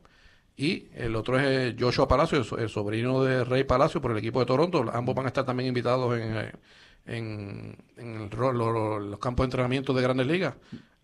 [0.61, 4.11] y el otro es eh, Joshua Palacio, el, so- el sobrino de Rey Palacio por
[4.11, 4.85] el equipo de Toronto.
[4.93, 6.51] Ambos van a estar también invitados en, eh,
[7.07, 10.53] en, en el ro- lo- lo- los campos de entrenamiento de Grandes Ligas.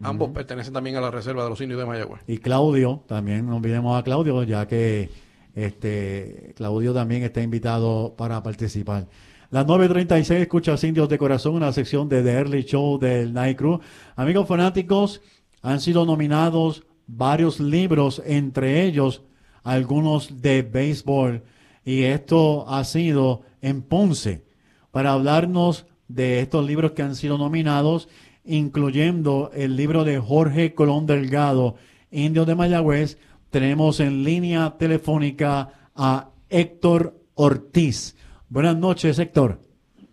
[0.02, 2.22] Ambos pertenecen también a la reserva de los indios de Mayagüez.
[2.28, 5.10] Y Claudio, también no olvidemos a Claudio, ya que
[5.56, 9.08] este Claudio también está invitado para participar.
[9.50, 13.80] Las 9.36, escuchas Indios de Corazón, una sección de The Early Show del Night Crew.
[14.16, 15.22] Amigos fanáticos,
[15.64, 19.24] han sido nominados varios libros, entre ellos
[19.68, 21.44] algunos de béisbol.
[21.84, 24.46] Y esto ha sido en Ponce,
[24.92, 28.08] para hablarnos de estos libros que han sido nominados,
[28.46, 31.76] incluyendo el libro de Jorge Colón Delgado,
[32.12, 33.20] Indio de Mayagüez.
[33.50, 38.16] Tenemos en línea telefónica a Héctor Ortiz.
[38.48, 39.60] Buenas noches, Héctor.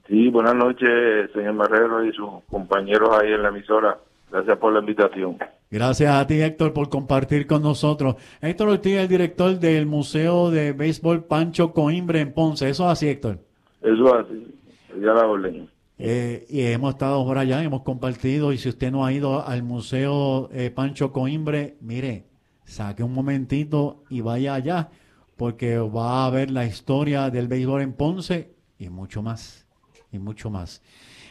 [0.09, 3.99] Sí, buenas noches, señor Marrero y sus compañeros ahí en la emisora.
[4.35, 5.39] Gracias por la invitación.
[5.71, 8.17] Gracias a ti, Héctor, por compartir con nosotros.
[8.41, 12.69] Héctor Ortiz es el director del Museo de Béisbol Pancho Coimbre en Ponce.
[12.69, 13.39] Eso es así, Héctor.
[13.81, 14.59] Eso así,
[15.01, 15.71] ya la orden.
[15.99, 18.53] Eh, y hemos estado por allá, hemos compartido.
[18.53, 22.25] Y si usted no ha ido al Museo eh, Pancho Coimbre, mire,
[22.65, 24.91] saque un momentito y vaya allá,
[25.37, 29.65] porque va a ver la historia del béisbol en Ponce y mucho más.
[30.11, 30.83] Y mucho más.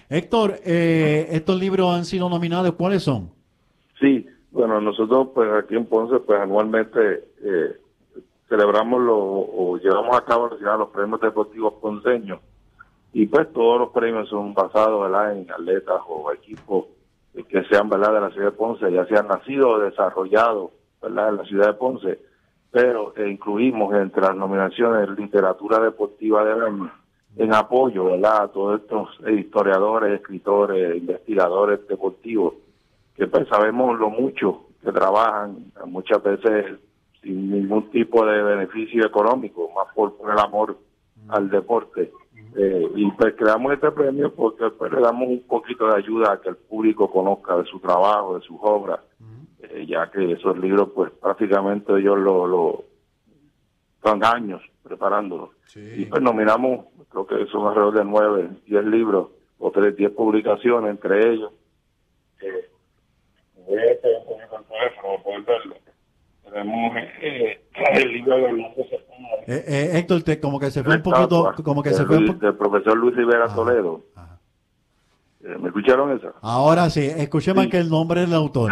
[0.10, 3.32] Héctor, eh, estos libros han sido nominados, ¿cuáles son?
[4.00, 7.78] Sí, bueno, nosotros pues aquí en Ponce pues anualmente eh,
[8.48, 12.40] celebramos lo, o llevamos a cabo los premios deportivos ponceños.
[13.14, 16.86] Y pues todos los premios son basados en atletas o equipos
[17.50, 21.30] que sean verdad de la ciudad de Ponce, ya sean nacidos o desarrollados ¿verdad?
[21.30, 22.20] en la ciudad de Ponce,
[22.72, 26.92] pero eh, incluimos entre las nominaciones literatura deportiva del año
[27.38, 28.44] en apoyo ¿verdad?
[28.44, 32.54] a todos estos historiadores, escritores, investigadores deportivos
[33.16, 36.80] que pues sabemos lo mucho que trabajan, muchas veces
[37.22, 40.78] sin ningún tipo de beneficio económico, más por, por el amor
[41.30, 42.12] al deporte.
[42.56, 46.42] Eh, y pues creamos este premio porque pues, le damos un poquito de ayuda a
[46.42, 49.00] que el público conozca de su trabajo, de sus obras,
[49.60, 52.84] eh, ya que esos libros pues prácticamente ellos lo, lo
[54.04, 55.50] son años preparándolos.
[55.76, 60.92] Y pues nominamos, creo que son alrededor de nueve, diez libros o tres, diez publicaciones
[60.92, 61.52] entre ellos.
[62.42, 62.70] Eh,
[63.66, 65.76] voy a estar un poquito el teléfono para poder verlo.
[66.44, 67.62] Tenemos eh,
[67.94, 69.04] el libro de Orlando Cepeda,
[69.48, 72.38] Eh, eh, Héctor, te- como que se fue un poquito, como que se fue un
[72.40, 74.02] del profesor Luis Rivera Ajá, Toledo.
[74.16, 74.40] ajá.
[75.44, 76.34] Eh, ¿Me escucharon esa?
[76.42, 77.72] Ahora sí, escuché más Sí.
[77.72, 78.72] que el nombre del autor.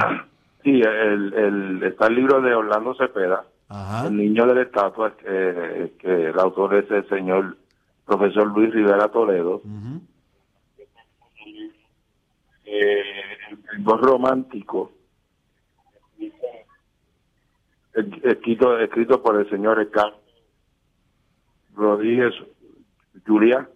[0.63, 4.07] Sí, el, el, está el libro de Orlando Cepeda, Ajá.
[4.07, 7.55] El niño de la estatua, que, que el autor es el señor
[8.05, 9.61] profesor Luis Rivera Toledo.
[9.63, 10.01] Ujú.
[12.65, 13.01] Eh,
[13.49, 14.91] el béisbol romántico,
[17.93, 20.15] es- escrito, escrito por el señor Ricardo
[21.75, 22.33] Rodríguez
[23.25, 23.69] Julia,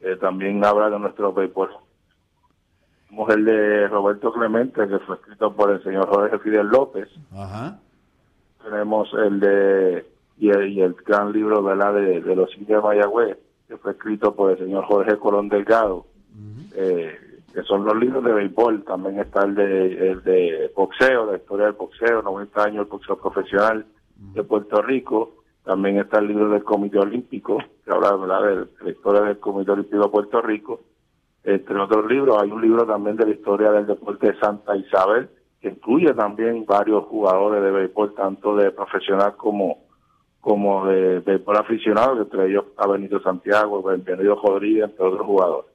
[0.00, 1.32] que también habla de nuestro.
[1.34, 1.70] Tenemos
[3.36, 7.08] el de Roberto Clemente, que fue escrito por el señor Jorge Fidel López.
[7.32, 7.78] Ajá.
[8.64, 10.06] Tenemos el de
[10.38, 11.94] y el, y el gran libro ¿verdad?
[11.94, 16.06] De, de los indios de Mayagüez que fue escrito por el señor Jorge Colón Delgado
[16.74, 17.16] eh,
[17.52, 18.82] que son los libros de béisbol.
[18.82, 23.16] También está el de el de boxeo la historia del boxeo 90 años del boxeo
[23.16, 25.36] profesional de Puerto Rico.
[25.62, 28.42] También está el libro del Comité Olímpico que habla ¿verdad?
[28.42, 30.80] de la historia del Comité Olímpico de Puerto Rico.
[31.44, 35.28] Entre otros libros hay un libro también de la historia del deporte de Santa Isabel
[35.64, 39.78] que incluye también varios jugadores de béisbol, tanto de profesional como
[40.38, 45.70] como de béisbol aficionado, entre ellos ha venido Santiago, Bienvenido Rodríguez, entre otros jugadores.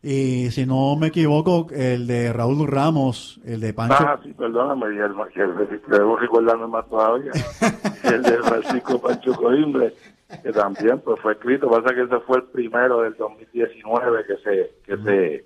[0.00, 3.96] Y si no me equivoco, el de Raúl Ramos, el de Pancho.
[3.98, 7.32] Ah, sí, perdóname, y el, que debo recordarme más todavía,
[8.04, 9.94] el de Francisco Pancho Coimbre,
[10.42, 14.72] que también pues fue escrito, pasa que ese fue el primero del 2019 que se
[14.84, 15.44] que se.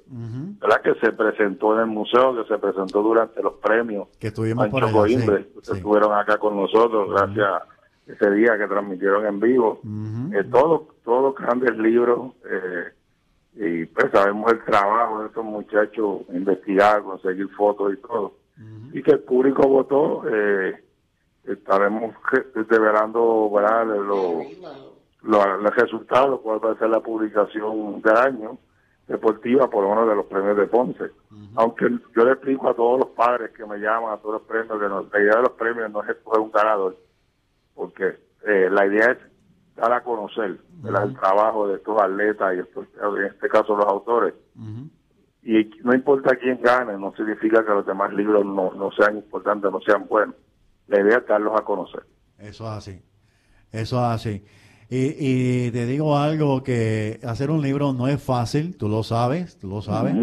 [0.60, 0.82] ¿verdad?
[0.82, 4.82] que se presentó en el museo, que se presentó durante los premios Que estuvimos por
[4.82, 5.16] Pancho allá.
[5.16, 5.72] Coimbre, sí.
[5.76, 7.62] estuvieron acá con nosotros, gracias
[8.06, 9.80] ese día que transmitieron en vivo.
[10.32, 12.32] Eh, todos, todos grandes libros.
[12.44, 12.92] Eh,
[13.54, 18.34] y pues sabemos el trabajo de estos muchachos, investigar, conseguir fotos y todo.
[18.92, 20.22] Y que el público votó.
[20.28, 20.74] Eh,
[21.44, 22.14] estaremos
[22.68, 23.50] develando.
[25.22, 28.58] Los, resultados, cuál va a ser la publicación del año
[29.06, 31.10] deportiva por uno de los premios de Ponce.
[31.54, 34.80] Aunque yo le explico a todos los padres que me llaman, a todos los premios,
[34.80, 36.96] que la idea de los premios no es escoger un ganador,
[37.74, 39.18] porque eh, la idea es
[39.76, 44.34] dar a conocer el trabajo de estos atletas y en este caso los autores.
[45.44, 49.70] Y no importa quién gane, no significa que los demás libros no, no sean importantes,
[49.70, 50.36] no sean buenos.
[50.88, 52.02] Es darlos a conocer.
[52.38, 53.00] Eso es así.
[53.70, 54.44] Eso es así.
[54.90, 59.58] Y, y, te digo algo, que hacer un libro no es fácil, tú lo sabes,
[59.58, 60.14] tú lo sabes,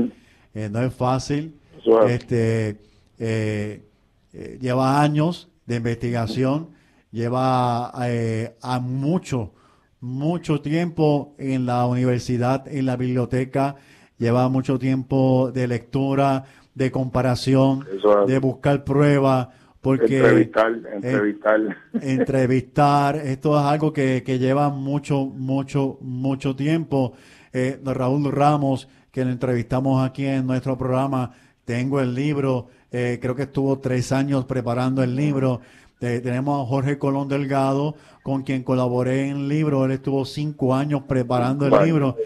[0.54, 1.60] eh, no es fácil.
[2.08, 2.78] Este,
[3.18, 3.90] eh,
[4.32, 6.70] eh, lleva años de investigación,
[7.10, 9.54] lleva a mucho,
[10.02, 13.76] mucho tiempo en la universidad, en la biblioteca,
[14.20, 16.44] lleva mucho tiempo de lectura,
[16.76, 17.88] de comparación,
[18.28, 19.48] de buscar pruebas
[19.82, 21.78] porque entrevistar, entrevistar.
[22.02, 27.14] entrevistar, esto es algo que, que lleva mucho, mucho, mucho tiempo.
[27.54, 31.32] Eh, Raúl Ramos, que lo entrevistamos aquí en nuestro programa,
[31.64, 35.62] tengo el libro, eh, creo que estuvo tres años preparando el libro.
[36.02, 40.76] Eh, tenemos a Jorge Colón Delgado, con quien colaboré en el libro, él estuvo cinco
[40.76, 42.18] años preparando el libro.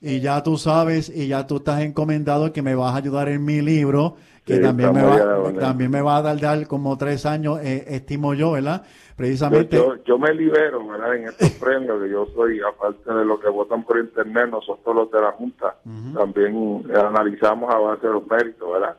[0.00, 3.44] Y ya tú sabes, y ya tú estás encomendado que me vas a ayudar en
[3.44, 7.60] mi libro que también, me va, también me va a dar, dar como tres años,
[7.62, 8.82] eh, estimo yo, ¿verdad?
[9.16, 9.82] Precisamente.
[10.04, 11.16] Yo, me libero, ¿verdad?
[11.16, 15.10] En estos premios, que yo soy, aparte de lo que votan por internet, nosotros los
[15.10, 15.76] de la Junta,
[16.14, 18.96] también analizamos a base de los méritos, ¿verdad?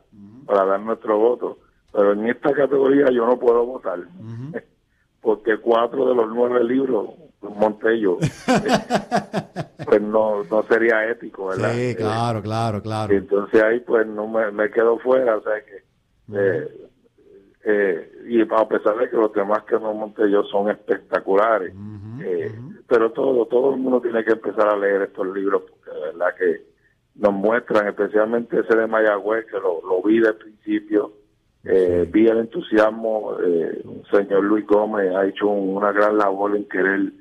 [0.47, 1.59] Para dar nuestro voto.
[1.91, 3.99] Pero en esta categoría yo no puedo votar.
[5.21, 7.09] Porque cuatro de los nueve libros
[7.41, 8.17] Montello,
[9.85, 11.71] pues no, no sería ético, ¿verdad?
[11.73, 13.13] Sí, eh, claro, claro, claro.
[13.13, 15.83] entonces ahí pues no me, me quedo fuera, o sea que...
[16.37, 16.87] Eh,
[17.67, 21.73] eh, y a pesar de que los temas que no monté yo son espectaculares,
[22.87, 26.35] pero todo, todo el mundo tiene que empezar a leer estos libros porque de verdad
[26.37, 26.65] que
[27.15, 31.13] nos muestran, especialmente ese de Mayagüez, que lo, lo vi de principio,
[31.63, 37.11] vi el entusiasmo, eh, señor Luis Gómez ha hecho una gran labor en querer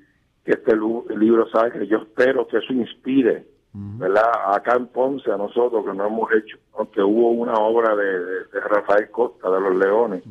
[0.44, 4.30] que este libro, sabe que yo espero que eso inspire, ¿verdad?
[4.54, 9.10] Acá en Ponce, a nosotros que no hemos hecho, aunque hubo una obra de, Rafael
[9.10, 10.22] Costa, de los Leones,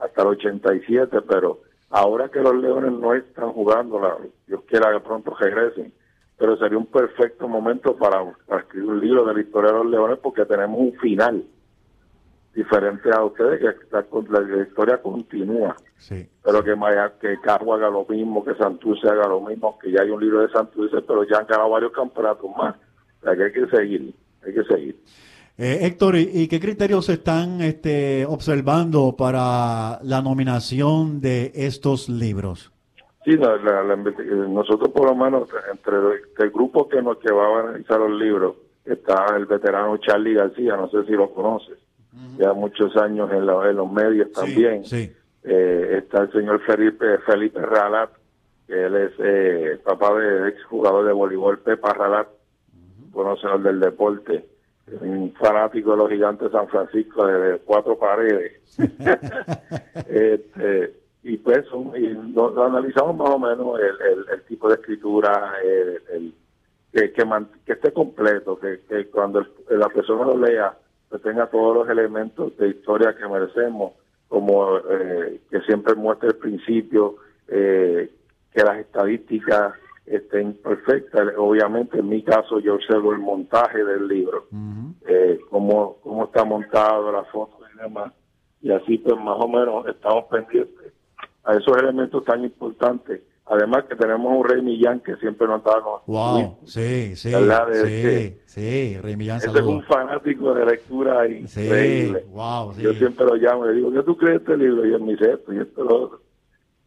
[0.00, 1.60] hasta el 87, pero
[1.90, 4.16] ahora que los Leones no están jugando, la,
[4.46, 5.92] Dios quiera que pronto regresen,
[6.38, 9.90] pero sería un perfecto momento para, para escribir un libro de la historia de los
[9.90, 11.44] Leones porque tenemos un final
[12.58, 15.76] diferente a ustedes, que la, historia continúa.
[15.96, 19.92] Sí, pero que Maya, que Cargo haga lo mismo, que Santurce haga lo mismo, que
[19.92, 22.74] ya hay un libro de Santurce, pero ya han ganado varios campeonatos más.
[23.20, 24.96] O sea que hay que seguir, hay que seguir.
[25.56, 32.72] Eh, Héctor, ¿y, qué criterios se están este, observando para la nominación de estos libros?
[33.24, 35.96] Sí, nosotros por lo menos, entre
[36.38, 40.76] el, grupo que nos que va a analizar los libros, está el veterano Charlie García,
[40.76, 41.78] no sé si lo conoces
[42.38, 44.82] ya muchos años en, los medios también.
[45.44, 48.10] Eh, está el señor Felipe, Felipe Ralat,
[48.66, 52.28] que él es eh, papá de ex jugador de voleibol, Pepa Ralat,
[53.12, 54.46] conocedor del deporte,
[55.00, 58.60] un fanático de los gigantes de San Francisco de, cuatro paredes.
[60.08, 61.64] este, y pues
[62.34, 66.34] lo, analizamos más o menos el, tipo de escritura, el,
[66.92, 70.76] que, que, esté completo, que, que cuando la persona lo lea,
[71.10, 73.92] que tenga todos los elementos de historia que merecemos,
[74.28, 77.16] como eh, que siempre muestre el principio,
[77.48, 78.10] eh,
[78.52, 81.34] que las estadísticas estén perfectas.
[81.36, 84.46] Obviamente, en mi caso, yo observo el montaje del libro,
[85.06, 88.12] eh, cómo, cómo está montado, la foto y demás.
[88.60, 90.92] Y así, pues, más o menos estamos pendientes
[91.44, 95.80] a esos elementos tan importantes Además que tenemos un Rey Millán que siempre nos está
[95.80, 102.20] con Wow, sí, sí, sí, sí, Rey Millán Ese es un fanático de lectura increíble.
[102.20, 104.86] Sí, wow, Yo siempre lo llamo y le digo, ¿qué tú crees de este libro?
[104.86, 106.20] Y él me dice esto y esto lo otro.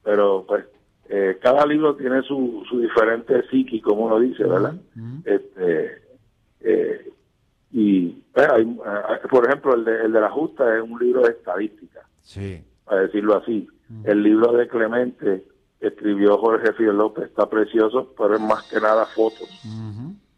[0.03, 0.66] Pero pues
[1.09, 4.76] eh, cada libro tiene su, su diferente psiqui, como uno dice, ¿verdad?
[5.26, 6.01] este
[6.59, 7.12] eh,
[7.72, 11.24] Y pues, hay, eh, por ejemplo, el de, el de la justa es un libro
[11.24, 12.64] de estadística, sí.
[12.86, 13.68] para decirlo así.
[14.05, 15.43] El libro de Clemente
[15.82, 19.49] escribió Jorge Fidel López está precioso, pero es más que nada fotos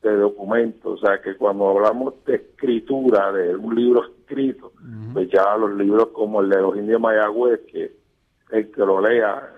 [0.02, 1.02] de documentos.
[1.02, 4.72] O sea que cuando hablamos de escritura, de un libro escrito,
[5.12, 7.92] pues ya los libros como el de los indios Mayagüez, que
[8.52, 9.54] el que lo lea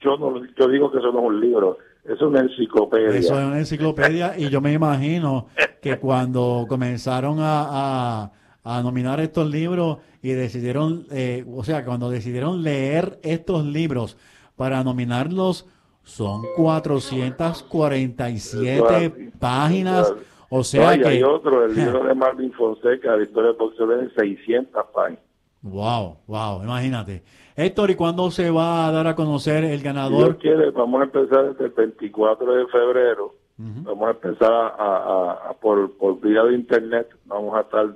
[0.00, 3.08] yo no yo digo que eso no es un libro, es una enciclopedia.
[3.08, 5.48] Eso es una enciclopedia y yo me imagino
[5.80, 12.10] que cuando comenzaron a, a, a nominar estos libros y decidieron, eh, o sea, cuando
[12.10, 14.16] decidieron leer estos libros
[14.56, 15.68] para nominarlos,
[16.02, 20.14] son 447 páginas.
[20.48, 21.08] O sea No, que...
[21.08, 25.20] hay otro, el libro de Marvin Fonseca, la historia del boxeo, de 600 páginas.
[25.62, 27.22] Wow, wow, imagínate.
[27.56, 30.36] Héctor, ¿y cuándo se va a dar a conocer el Si ganador?
[30.38, 33.34] quiere, vamos a empezar desde el 24 de febrero.
[33.58, 37.08] Vamos a empezar a, a- a- por, por vía de internet.
[37.24, 37.86] Vamos a estar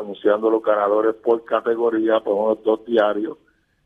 [0.00, 3.38] anunciando los ganadores por categoría, por unos dos diarios.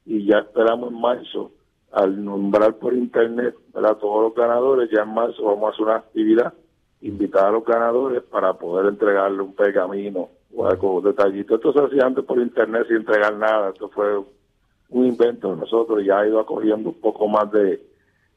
[0.07, 1.53] Y ya esperamos en marzo,
[1.93, 3.97] al nombrar por internet ¿verdad?
[3.97, 6.55] todos los ganadores, ya en marzo vamos a hacer una actividad,
[7.01, 11.55] invitar a los ganadores para poder entregarle un pergamino o algo detallito.
[11.57, 13.71] Esto se hacía antes por internet sin entregar nada.
[13.71, 17.81] Esto fue un invento de nosotros ya ha ido acogiendo un poco más de,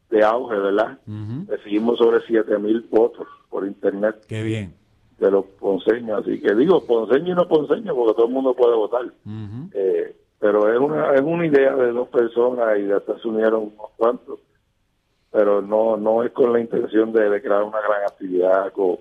[0.10, 1.00] de auge, ¿verdad?
[1.08, 4.74] Ujú, Recibimos sobre 7 mil votos por internet Qué bien.
[5.20, 8.76] de los ponceños, así que digo ponceño y no ponceño porque todo el mundo puede
[8.76, 9.06] votar.
[9.74, 13.92] Eh, pero es una, es una idea de dos personas y hasta se unieron unos
[13.96, 14.40] cuantos,
[15.32, 18.98] pero no, no es con la intención de, de crear una gran actividad con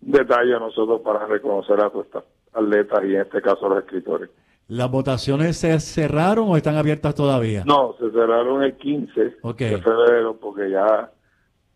[0.00, 2.06] detalle a nosotros para reconocer a estos
[2.54, 4.30] atletas y en este caso a los escritores.
[4.68, 7.64] ¿Las votaciones se cerraron o están abiertas todavía?
[7.66, 9.58] No, se cerraron el 15 Ok.
[9.58, 11.12] de febrero porque ya,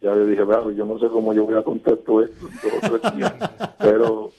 [0.00, 2.54] ya le dije, "Bravo, yo no sé cómo yo voy a contar todo esto en
[2.62, 3.34] dos o tres días".
[3.78, 4.30] Pero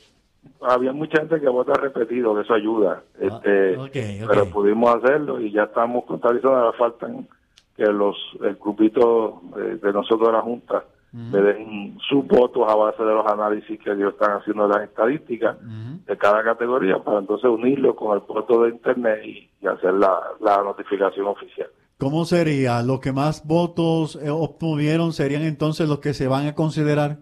[0.61, 3.03] había mucha gente que vota repetido, que eso ayuda.
[3.19, 4.27] Este, Ah, ok.
[4.29, 7.27] Pero pudimos hacerlo y ya estamos contabilizando, ahora faltan
[7.75, 10.83] que los el grupito de, de nosotros de la Junta
[11.31, 14.83] le den sus votos a base de los análisis que ellos están haciendo de las
[14.89, 15.57] estadísticas
[16.05, 20.19] de cada categoría para entonces unirlo con el voto de internet y, y hacer la,
[20.41, 21.69] la notificación oficial.
[21.97, 22.83] ¿Cómo sería?
[22.83, 27.17] ¿Los que más votos eh, obtuvieron serían entonces los que se van a considerar?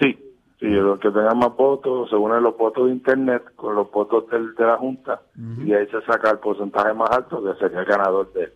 [0.00, 0.18] Sí,
[0.60, 4.28] sí, los que tengan más votos se unen los votos de internet con los votos
[4.30, 5.20] del- de la Junta
[5.64, 8.52] y ahí se saca el porcentaje más alto que sería el ganador de-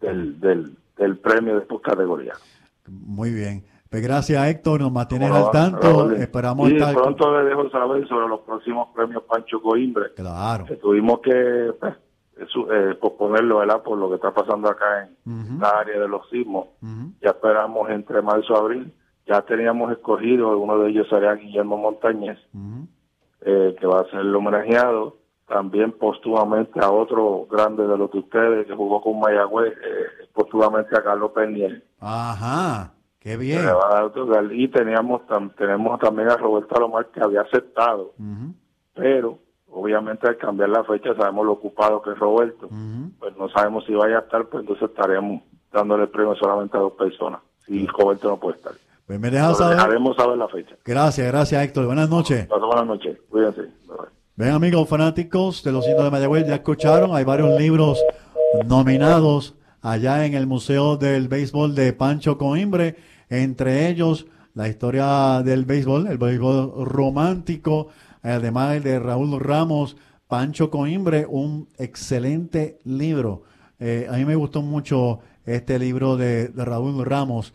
[0.00, 2.34] del, del, del premio de por categoría.
[2.88, 3.64] Muy bien.
[3.88, 4.80] Pues gracias, Héctor.
[4.80, 6.10] Nos mantienes al tanto.
[6.10, 6.94] Esperamos y estar.
[6.94, 10.12] pronto le dejo saber sobre los próximos premios Pancho Coimbre.
[10.14, 10.64] Claro.
[10.66, 11.94] que tuvimos que pues,
[12.72, 13.82] eh, posponerlo ¿verdad?
[13.84, 16.66] por lo que está pasando acá en la área de los sismos.
[17.22, 18.94] Ya esperamos entre marzo y abril.
[19.26, 22.38] Ya teníamos escogido, uno de ellos sería Guillermo Montañez,
[23.40, 25.16] eh, que va a ser el homenajeado.
[25.46, 30.96] También póstumamente a otro grande de los de ustedes que jugó con Mayagüez, eh, póstumamente
[30.96, 31.84] a Carlos Perniel.
[32.00, 32.92] Ajá.
[33.20, 33.60] Qué bien.
[34.52, 38.12] Y teníamos, tam- tenemos también a Roberto Alomar que había aceptado,
[38.94, 39.38] pero
[39.70, 42.68] obviamente al cambiar la fecha sabemos lo ocupado que es Roberto.
[43.18, 46.80] Pues no sabemos si vaya a estar, pues entonces estaremos dándole el premio solamente a
[46.80, 47.40] dos personas.
[47.66, 48.72] Si Roberto no puede estar.
[49.06, 49.76] Pues me dejas saber.
[49.76, 50.76] dejaremos saber la fecha.
[50.84, 51.86] Gracias, gracias, Héctor.
[51.86, 52.46] Buenas noches.
[52.46, 53.18] Paso buenas noches.
[53.28, 53.62] Cuídense.
[54.36, 58.02] Ven amigos fanáticos de los indios de Mayagüez, ya escucharon, hay varios libros
[58.66, 62.96] nominados allá en el Museo del Béisbol de Pancho Coimbre,
[63.28, 67.88] entre ellos la historia del béisbol, el béisbol romántico,
[68.22, 69.96] además el de Raúl Ramos,
[70.26, 73.42] Pancho Coimbre, un excelente libro.
[73.78, 77.52] Eh, a mí me gustó mucho este libro de, de Raúl Ramos,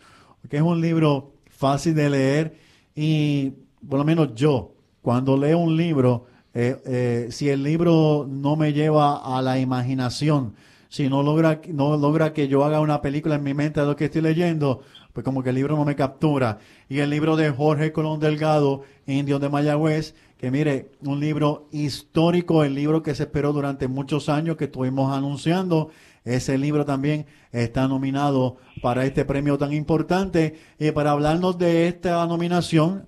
[0.50, 2.58] que es un libro fácil de leer
[2.96, 3.52] y
[3.88, 8.72] por lo menos yo, cuando leo un libro, eh, eh, si el libro no me
[8.72, 10.56] lleva a la imaginación,
[10.88, 13.98] si no logra, no logra que yo haga una película en mi mente de lo
[13.98, 14.82] que estoy leyendo,
[15.12, 16.60] pues como que el libro no me captura.
[16.88, 22.64] Y el libro de Jorge Colón Delgado, Indio de Mayagüez, que mire, un libro histórico,
[22.64, 25.90] el libro que se esperó durante muchos años, que estuvimos anunciando.
[26.24, 30.56] Ese libro también está nominado para este premio tan importante.
[30.80, 33.08] Y para hablarnos de esta nominación,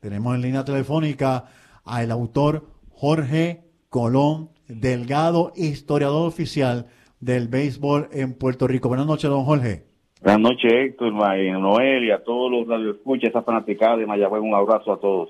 [0.00, 1.44] tenemos en línea telefónica
[1.84, 6.86] al autor Jorge Colón Delgado, historiador oficial
[7.20, 8.88] del béisbol en Puerto Rico.
[8.88, 9.84] Buenas noches, don Jorge.
[10.22, 14.42] Buenas noches, Héctor, Noel y a todos los radioescuchas, esa fanaticada de Mayagüez.
[14.42, 15.28] Un abrazo a todos.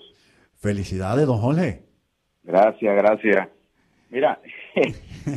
[0.54, 1.82] Felicidades, don Jorge.
[2.44, 3.48] Gracias, gracias.
[4.08, 4.40] Mira,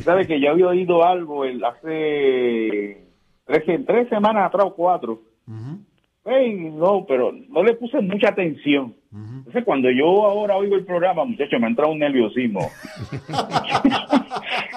[0.04, 3.04] sabes que yo había oído algo el- hace
[3.50, 5.22] tres, tres semanas atrás o cuatro.
[5.46, 5.78] Ujú,
[6.24, 8.94] Ey, no, pero no le puse mucha atención.
[9.10, 9.36] ujú.
[9.38, 12.60] Entonces, cuando yo ahora oigo el programa, muchacho, me entra un nerviosismo.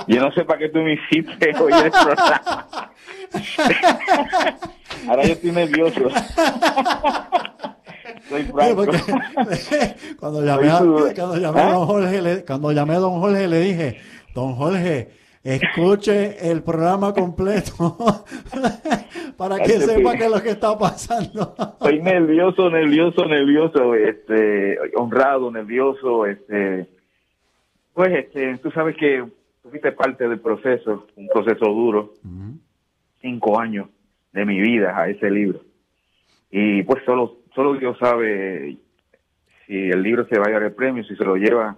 [0.08, 2.68] yo no sé para qué tú me hiciste oír el programa.
[5.10, 6.02] ahora yo estoy nervioso.
[8.30, 8.86] Soy franco.
[10.20, 10.80] cuando llamé, a,
[11.16, 11.72] cuando llamé a ¿Ah?
[11.74, 13.98] don Jorge, le, cuando llamé a don Jorge le dije,
[14.34, 15.10] don Jorge,
[15.44, 17.98] escuche el programa completo
[19.38, 21.54] para que sepa qué es lo que está pasando.
[21.58, 26.88] Estoy nervioso, nervioso, nervioso, este, honrado, nervioso, este,
[27.94, 29.26] pues, este, tú sabes que
[29.70, 32.14] fuiste parte del proceso, un proceso duro,
[33.22, 33.88] cinco años
[34.32, 35.62] de mi vida a ese libro.
[36.52, 38.78] Y pues solo, solo Dios sabe
[39.66, 41.78] si el libro se va a llevar el premio, si se lo lleva,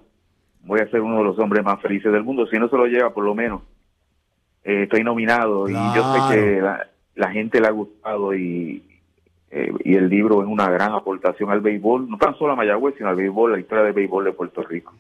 [0.66, 2.48] voy a ser uno de los hombres más felices del mundo.
[2.48, 3.62] Si no se lo lleva, por lo menos
[4.64, 6.62] eh, estoy nominado y yo sé que
[7.16, 8.84] la, gente le ha gustado y,
[9.52, 12.96] eh, y el libro es una gran aportación al béisbol, no tan solo a Mayagüez,
[12.98, 14.94] sino al béisbol, la historia del béisbol de Puerto Rico.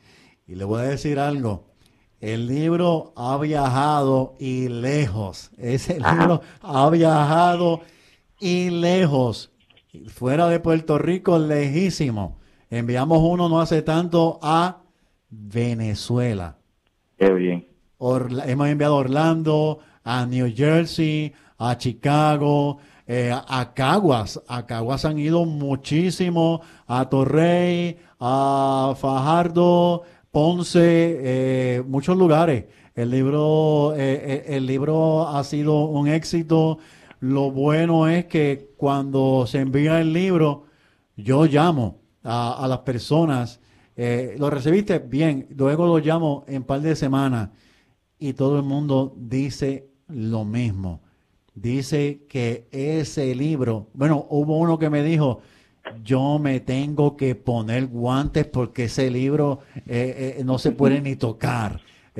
[0.48, 1.64] Y le voy a decir algo.
[2.22, 5.52] El libro ha viajado y lejos.
[5.58, 7.82] Ese libro ha viajado
[8.40, 9.52] y lejos.
[10.08, 12.40] Fuera de Puerto Rico, lejísimo.
[12.70, 14.85] Enviamos uno no hace tanto a
[15.38, 16.58] Venezuela.
[17.18, 17.68] Qué bien.
[18.00, 22.78] hemos enviado a Orlando, a New Jersey, a Chicago,
[23.08, 24.42] eh, a Caguas.
[24.48, 32.66] A Caguas han ido muchísimo, a Torrey, a Fajardo, Ponce, eh, muchos lugares.
[32.96, 36.80] El libro, eh, el libro ha sido un éxito.
[37.20, 40.66] Lo bueno es que cuando se envía el libro,
[41.16, 43.60] yo llamo a, las personas.
[43.98, 45.00] Eh, ¿Lo recibiste?
[45.00, 45.48] Bien.
[45.56, 47.50] Luego lo llamo en par de semanas
[48.20, 51.02] y todo el mundo dice lo mismo.
[51.54, 55.42] Dice que ese libro, bueno, hubo uno que me dijo,
[56.04, 61.16] yo me tengo que poner guantes porque ese libro eh, eh, no se puede ni
[61.16, 61.80] tocar.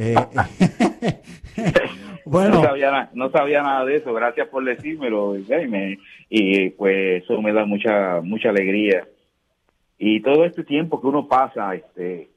[2.26, 4.14] bueno, no sabía, no sabía, nada de eso.
[4.14, 6.00] Gracias por decírmelo, Jaime.
[6.30, 9.08] Y pues eso me da mucha mucha alegría
[9.98, 12.30] y todo este tiempo que uno pasa este,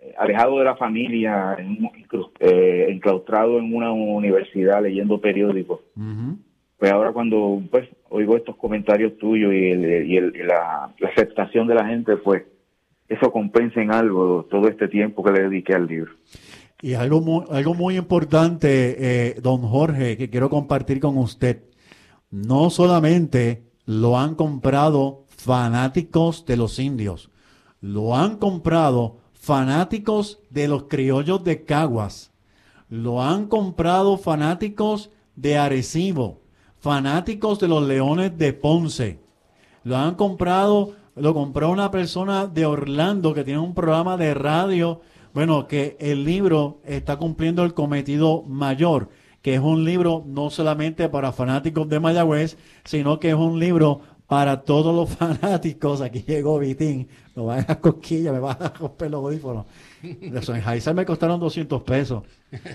[0.00, 5.80] eh, alejado de la familia, eh, enclaustrado en una universidad leyendo periódicos,
[6.78, 9.74] pues ahora cuando pues oigo estos comentarios tuyos y,
[10.44, 12.44] la, aceptación de la gente, pues
[13.08, 16.12] eso compensa en algo todo este tiempo que le dediqué al libro.
[16.82, 21.62] Y algo muy, algo muy importante, eh, don Jorge, que quiero compartir con usted.
[22.30, 27.30] No solamente lo han comprado fanáticos de los indios.
[27.80, 32.32] Lo han comprado fanáticos de los criollos de Caguas.
[32.88, 36.40] Lo han comprado fanáticos de Arecibo,
[36.80, 39.20] fanáticos de los Leones de Ponce.
[39.84, 45.00] Lo han comprado, lo compró una persona de Orlando que tiene un programa de radio.
[45.32, 49.10] Bueno, que el libro está cumpliendo el cometido mayor,
[49.42, 54.00] que es un libro no solamente para fanáticos de Mayagüez, sino que es un libro
[54.26, 56.00] para todos los fanáticos.
[56.00, 59.66] Aquí llegó Vitín, me va a cosquilla, me va a romper los audífonos.
[60.20, 62.22] Los Sennheiser me costaron 200 pesos.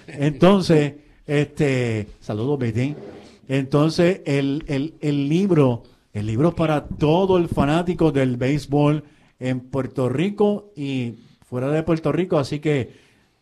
[0.08, 0.95] Entonces,
[1.26, 2.95] este, saludos Vitín.
[3.47, 5.84] Entonces, el, el, el libro,
[6.14, 9.04] el libro para todo el fanático del béisbol
[9.39, 12.38] en Puerto Rico y fuera de Puerto Rico.
[12.38, 12.93] Así que,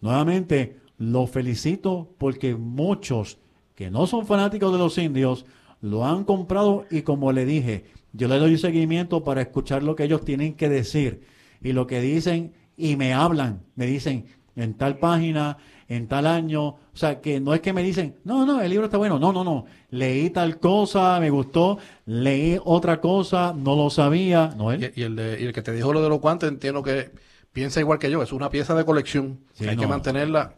[0.01, 3.37] nuevamente, lo felicito porque muchos
[3.75, 5.45] que no son fanáticos de los indios
[5.81, 10.03] lo han comprado y como le dije, yo le doy seguimiento para escuchar lo que
[10.03, 11.21] ellos tienen que decir
[11.61, 15.57] y lo que dicen y me hablan, me dicen en tal página,
[15.87, 18.85] en tal año, o sea, que no es que me dicen, no, no, el libro
[18.85, 23.89] está bueno, no, no, no, leí tal cosa, me gustó, leí otra cosa, no lo
[23.89, 27.11] sabía, no Y, el, el que te dijo lo de los guantes, entiendo que
[27.53, 30.55] piensa igual que yo, es una pieza de colección, hay que mantenerla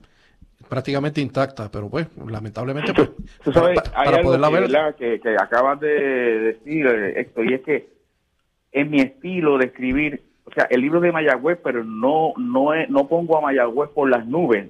[0.72, 3.10] prácticamente intacta, pero pues, lamentablemente, pues,
[3.44, 4.32] ¿Tú sabes, hay algo
[4.98, 7.90] que, Que, acabas de decir, esto, y es que
[8.72, 13.08] en mi estilo de escribir, o sea, el libro de Mayagüez, pero no, no, no
[13.10, 14.70] pongo a Mayagüez por las nubes,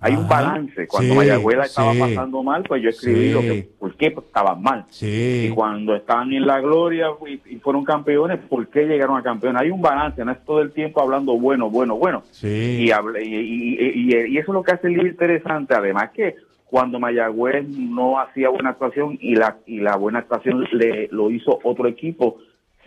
[0.00, 0.86] hay un balance.
[0.86, 4.84] Cuando Mayagüez estaba pasando mal, pues yo escribí lo que, por qué estaban mal.
[5.00, 7.06] Y cuando estaban en la gloria
[7.46, 9.56] y, fueron campeones, ¿por qué llegaron a campeón?
[9.56, 12.24] Hay un balance, no es todo el tiempo hablando bueno, bueno, bueno.
[12.42, 15.74] Y, y, y, eso es lo que hace el libro interesante.
[15.74, 16.34] Además que
[16.64, 21.60] cuando Mayagüez no hacía buena actuación y la, y la buena actuación le, lo hizo
[21.62, 22.38] otro equipo,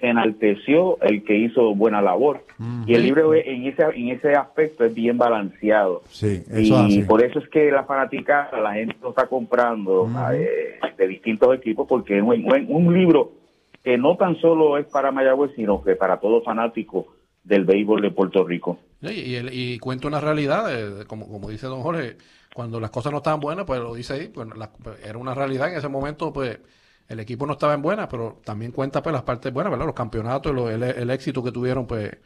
[0.09, 2.45] enalteció el que hizo buena labor.
[2.85, 6.03] Y el libro en ese, en ese aspecto es bien balanceado.
[6.09, 11.07] Sí, y por eso es que la fanática, la gente lo está comprando eh, de
[11.07, 13.31] distintos equipos, porque es un, libro
[13.83, 17.07] que no tan solo es para Mayagüez, sino que para todo fanático
[17.43, 18.79] del béisbol de Puerto Rico.
[19.01, 22.15] y, y, cuenta una realidad, eh, como, como dice don Jorge,
[22.55, 24.47] cuando las cosas no estaban buenas, pues lo dice ahí, pues
[25.03, 26.57] era una realidad en ese momento, pues
[27.07, 29.85] el equipo no estaba en buena, pero también cuenta pues las partes buenas, ¿verdad?
[29.85, 32.17] Los campeonatos, el, éxito que tuvieron pues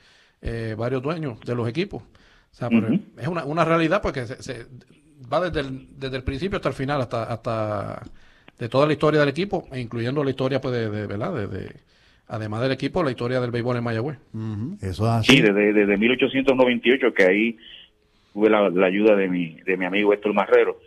[0.41, 2.03] eh, varios dueños de los equipos.
[2.03, 2.69] O sea,
[3.17, 4.65] es una, una realidad porque se,
[5.31, 8.03] va desde el, desde el principio hasta el final, hasta, hasta
[8.57, 11.47] de toda la historia del equipo, e incluyendo la historia pues de, de ¿verdad?
[11.47, 11.71] De,
[12.27, 14.17] además del equipo, la historia del béisbol en Mayagüez.
[14.81, 17.57] Eso Sí, desde, desde 1898 que ahí
[18.33, 20.79] tuve la, ayuda de mi, de mi amigo Héctor Marrero.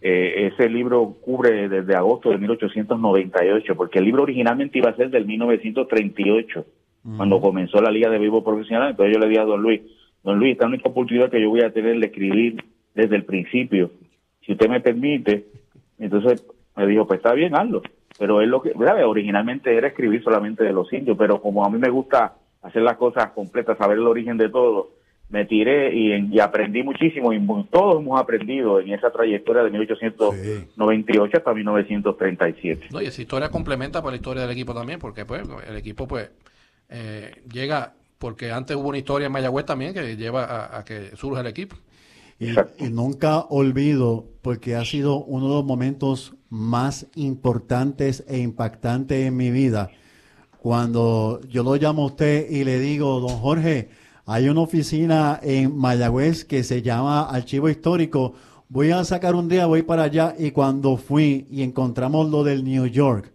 [0.00, 5.10] Eh, ese libro cubre desde agosto de 1898, porque el libro originalmente iba a ser
[5.10, 6.64] del 1938,
[7.16, 8.90] cuando comenzó la Liga de Béisbol Profesional.
[8.90, 9.80] Entonces yo le dije a don Luis,
[10.24, 13.14] don Luis, esta es la única oportunidad que yo voy a tener de escribir desde
[13.14, 13.92] el principio.
[14.44, 15.46] Si usted me permite,
[15.98, 16.44] entonces
[16.76, 17.82] me dijo, pues está bien, hazlo.
[18.18, 19.06] Pero él lo que, ¿verdad?
[19.06, 22.96] originalmente era escribir solamente de los indios, pero como a mí me gusta hacer las
[22.96, 24.90] cosas completas, saber el origen de todo,
[25.28, 31.54] me tiré y, aprendí muchísimo y todos hemos aprendido en esa trayectoria de 1898 hasta
[31.54, 32.88] 1937.
[32.92, 36.06] No, y esa historia complementa por la historia del equipo también, porque pues el equipo
[36.06, 36.30] pues
[36.88, 41.40] eh, llega, porque antes hubo una historia en Mayagüez también que lleva a que surja
[41.40, 41.76] el equipo.
[42.38, 49.36] Y, nunca olvido, porque ha sido uno de los momentos más importantes e impactantes en
[49.36, 49.90] mi vida,
[50.58, 53.88] cuando yo lo llamo a usted y le digo, don Jorge,
[54.26, 58.34] hay una oficina en Mayagüez que se llama Archivo Histórico,
[58.68, 62.64] voy a sacar un día, voy para allá, y cuando fui y encontramos lo del
[62.64, 63.32] New York,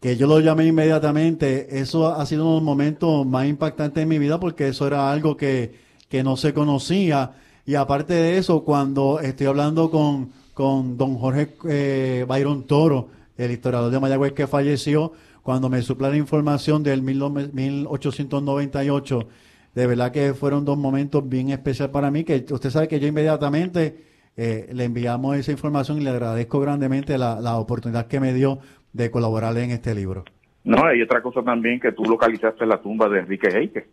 [0.00, 4.08] que yo lo llamé inmediatamente, eso ha sido uno de los momentos más impactantes en
[4.08, 5.74] mi vida porque eso era algo que,
[6.08, 7.32] que no se conocía.
[7.64, 13.50] Y aparte de eso, cuando estoy hablando con, con don Jorge eh, Byron Toro, el
[13.50, 15.12] historiador de Mayagüez que falleció,
[15.48, 19.28] cuando me supla la información del 1898,
[19.74, 23.08] de verdad que fueron dos momentos bien especiales para mí, que usted sabe que yo
[23.08, 23.96] inmediatamente
[24.36, 28.58] eh, le enviamos esa información y le agradezco grandemente la, la oportunidad que me dio
[28.92, 30.26] de colaborar en este libro.
[30.64, 33.88] No, hay otra cosa también que tú localizaste la tumba de Enrique Heike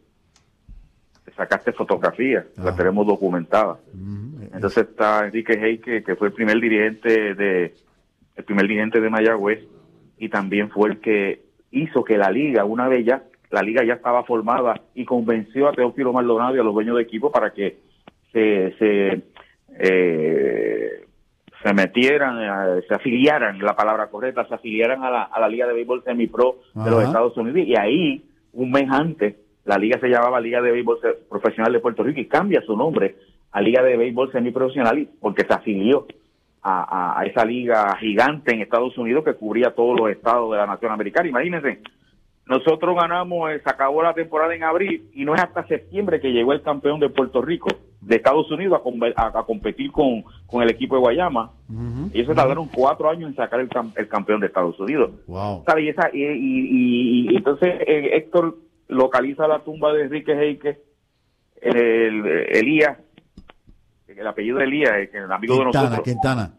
[1.38, 2.76] sacaste fotografías, la ah.
[2.76, 3.80] tenemos documentada.
[4.54, 7.76] Entonces está Enrique Heike, que fue el primer dirigente de
[8.36, 9.66] el primer dirigente de Mayagüez
[10.18, 13.94] y también fue el que hizo que la liga, una vez ya la liga ya
[13.94, 17.78] estaba formada y convenció a Teófilo Maldonado y a los dueños de equipo para que
[18.32, 19.22] se se,
[19.80, 21.06] eh,
[21.64, 25.74] se metieran, se afiliaran, la palabra correcta, se afiliaran a la, a la Liga de
[25.74, 27.68] Béisbol Semipro de los Estados Unidos.
[27.68, 29.36] Y ahí, un mes antes,
[29.66, 33.16] la liga se llamaba Liga de Béisbol Profesional de Puerto Rico y cambia su nombre
[33.52, 36.06] a Liga de Béisbol Semiprofesional porque se afilió
[36.68, 40.92] a, esa liga gigante en Estados Unidos que cubría todos los estados de la nación
[40.92, 41.30] americana.
[41.30, 41.80] Imagínense,
[42.48, 46.32] nosotros ganamos, eh, se acabó la temporada en abril y no es hasta septiembre que
[46.32, 47.70] llegó el campeón de Puerto Rico,
[48.02, 48.82] de Estados Unidos,
[49.16, 50.24] a, competir con,
[50.62, 51.52] el equipo de Guayama.
[52.14, 55.12] y eso tardaron cuatro años en sacar el, campeón de Estados Unidos.
[55.28, 55.64] Wow.
[56.14, 58.58] Y, entonces eh, Héctor
[58.88, 60.80] localiza la tumba de Enrique Heike,
[61.62, 63.00] el, Elías,
[64.08, 66.02] el apellido de Elías, el amigo de nosotros.
[66.02, 66.52] Quintana.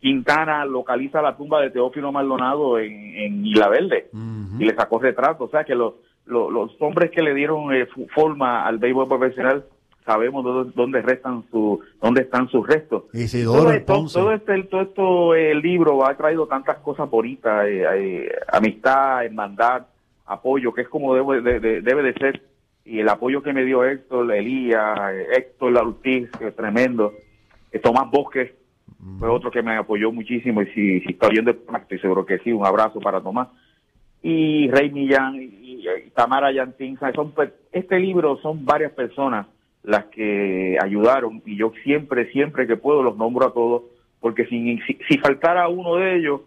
[0.00, 4.10] Quintana localiza la tumba de Teófilo Maldonado en, en Isla Verde
[4.58, 5.44] y le sacó retrato.
[5.44, 5.94] O sea que los,
[6.26, 9.64] los, hombres que le dieron eh, forma al béisbol profesional
[10.04, 13.04] sabemos dónde restan su dónde están sus restos.
[13.44, 18.28] todo, esto, todo este todo esto el libro ha traído tantas cosas bonitas, eh, eh,
[18.50, 19.82] amistad, hermandad,
[20.24, 22.42] apoyo, que es como debe de, debe de ser,
[22.88, 24.98] y el apoyo que me dio Héctor, Elías,
[25.36, 27.12] Héctor Ortiz, que es tremendo,
[27.70, 28.54] eh, Tomás Bosque
[29.18, 32.66] fue otro que me apoyó muchísimo, y si, está oyendo, estoy seguro que sí, un
[32.66, 33.48] abrazo para Tomás,
[34.22, 35.84] y Rey Millán, y,
[36.14, 37.34] Tamara Yantín, son,
[37.72, 39.46] este libro son varias personas
[39.84, 43.82] las que ayudaron, y yo siempre, siempre que puedo los nombro a todos,
[44.18, 44.78] porque si,
[45.08, 46.40] si faltara uno de ellos,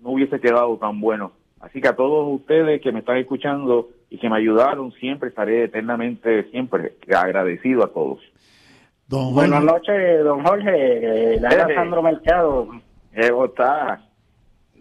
[0.00, 1.32] no hubiese quedado tan bueno.
[1.60, 5.64] Así que a todos ustedes que me están escuchando y que me ayudaron, siempre estaré
[5.64, 8.20] eternamente, siempre agradecido a todos.
[9.08, 11.34] Buenas noches, don Jorge.
[11.34, 12.68] Eh, Alejandro Mercado.
[13.30, 14.00] ¿Cómo está?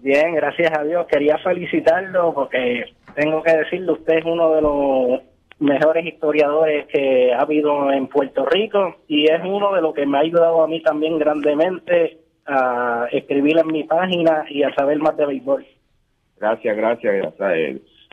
[0.02, 1.08] Bien, gracias a Dios.
[1.08, 5.22] Quería felicitarlo porque tengo que decirle, usted es uno de los
[5.60, 10.18] mejores historiadores que ha habido en Puerto Rico y es uno de los que me
[10.18, 15.18] ha ayudado a mí también grandemente a escribir en mi página y a saber más
[15.18, 15.66] de béisbol.
[16.38, 17.34] Gracias, gracias.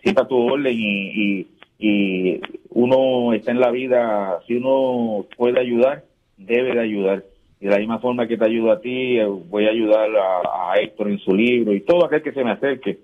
[0.04, 1.46] Siempre tu orden y,
[1.78, 6.04] y, uno está en la vida, si uno puede ayudar,
[6.36, 7.24] debe de ayudar.
[7.58, 10.74] Y de la misma forma que te ayudo a ti, eh, voy a ayudar a,
[10.78, 12.98] Héctor en su libro y todo aquel que se me acerque.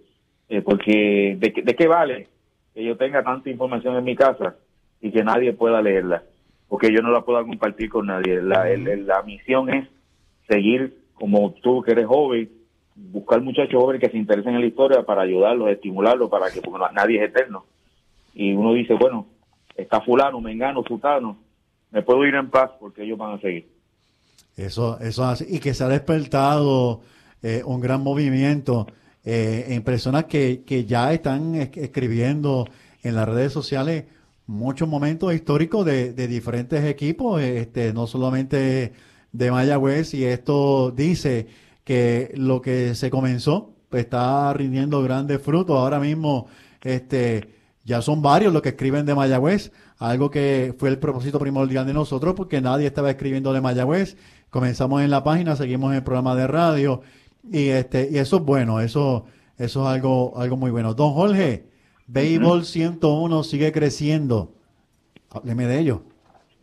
[0.50, 2.26] Eh, porque ¿de, ¿de qué vale
[2.74, 4.56] que yo tenga tanta información en mi casa
[5.00, 6.22] y que nadie pueda leerla?
[6.68, 8.42] Porque yo no la puedo compartir con nadie.
[8.42, 9.88] La, la misión es
[10.48, 12.50] seguir como tú que eres joven,
[13.08, 16.60] buscar muchachos jóvenes que se interesen en la historia para ayudarlos, estimularlos, para que,
[16.94, 17.64] nadie es eterno.
[18.34, 19.26] Y uno dice, bueno,
[19.76, 21.36] está fulano, mengano, sultano,
[21.90, 23.68] me puedo ir en paz porque ellos van a seguir.
[24.56, 27.00] Eso, eso hace, y que se ha despertado
[27.42, 28.86] eh, un gran movimiento
[29.24, 32.66] eh, en personas que, que ya están escribiendo
[33.02, 34.04] en las redes sociales
[34.46, 38.92] muchos momentos históricos de, de diferentes equipos, este, no solamente
[39.32, 41.46] de Mayagüez, y esto dice
[41.90, 45.76] que lo que se comenzó pues, está rindiendo grandes frutos.
[45.76, 46.46] Ahora mismo,
[46.84, 47.48] este,
[47.82, 51.92] ya son varios los que escriben de Mayagüez, algo que fue el propósito primordial de
[51.92, 54.16] nosotros, porque nadie estaba escribiendo de Mayagüez.
[54.50, 57.02] Comenzamos en la página, seguimos en el programa de radio,
[57.42, 59.26] y este, y eso es bueno, eso,
[59.58, 60.94] eso es algo, algo muy bueno.
[60.94, 61.64] Don Jorge,
[62.06, 64.54] Béisbol 101 sigue creciendo.
[65.28, 66.02] Hábleme de ello.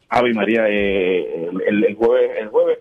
[0.08, 2.27] Avi María, eh, el, el jueves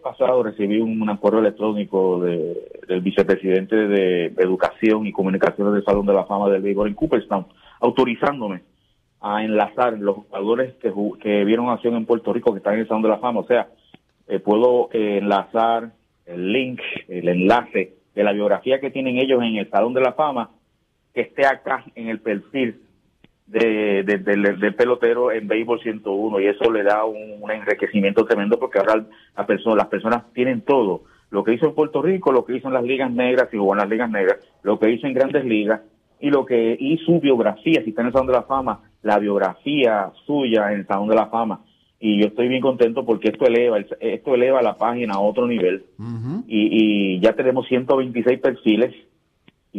[0.06, 6.24] pasado recibí un, correo electrónico del vicepresidente de Educación y Comunicaciones del Salón de la
[6.24, 7.46] Fama del Béisbol en Cooperstown,
[7.80, 8.62] autorizándome
[9.20, 12.88] a enlazar los jugadores que, que vieron acción en Puerto Rico que están en el
[12.88, 13.40] Salón de la Fama.
[13.40, 13.66] O sea,
[14.28, 15.90] eh, puedo eh, enlazar
[16.24, 20.12] el link, el enlace de la biografía que tienen ellos en el Salón de la
[20.12, 20.50] Fama,
[21.14, 22.80] que esté acá en el perfil
[23.46, 29.04] de, del pelotero en Béisbol 101 y eso le da un, enriquecimiento tremendo porque ahora
[29.36, 31.02] la persona, las personas tienen todo.
[31.30, 33.74] Lo que hizo en Puerto Rico, lo que hizo en las ligas negras, si jugó
[33.74, 35.80] en las ligas negras, lo que hizo en grandes ligas
[36.20, 39.18] y lo que y su biografía, si está en el Salón de la Fama, la
[39.18, 41.60] biografía suya en el Salón de la Fama.
[41.98, 45.84] Y yo estoy bien contento porque esto eleva esto eleva la página a otro nivel.
[46.46, 48.94] Y, ya tenemos 126 perfiles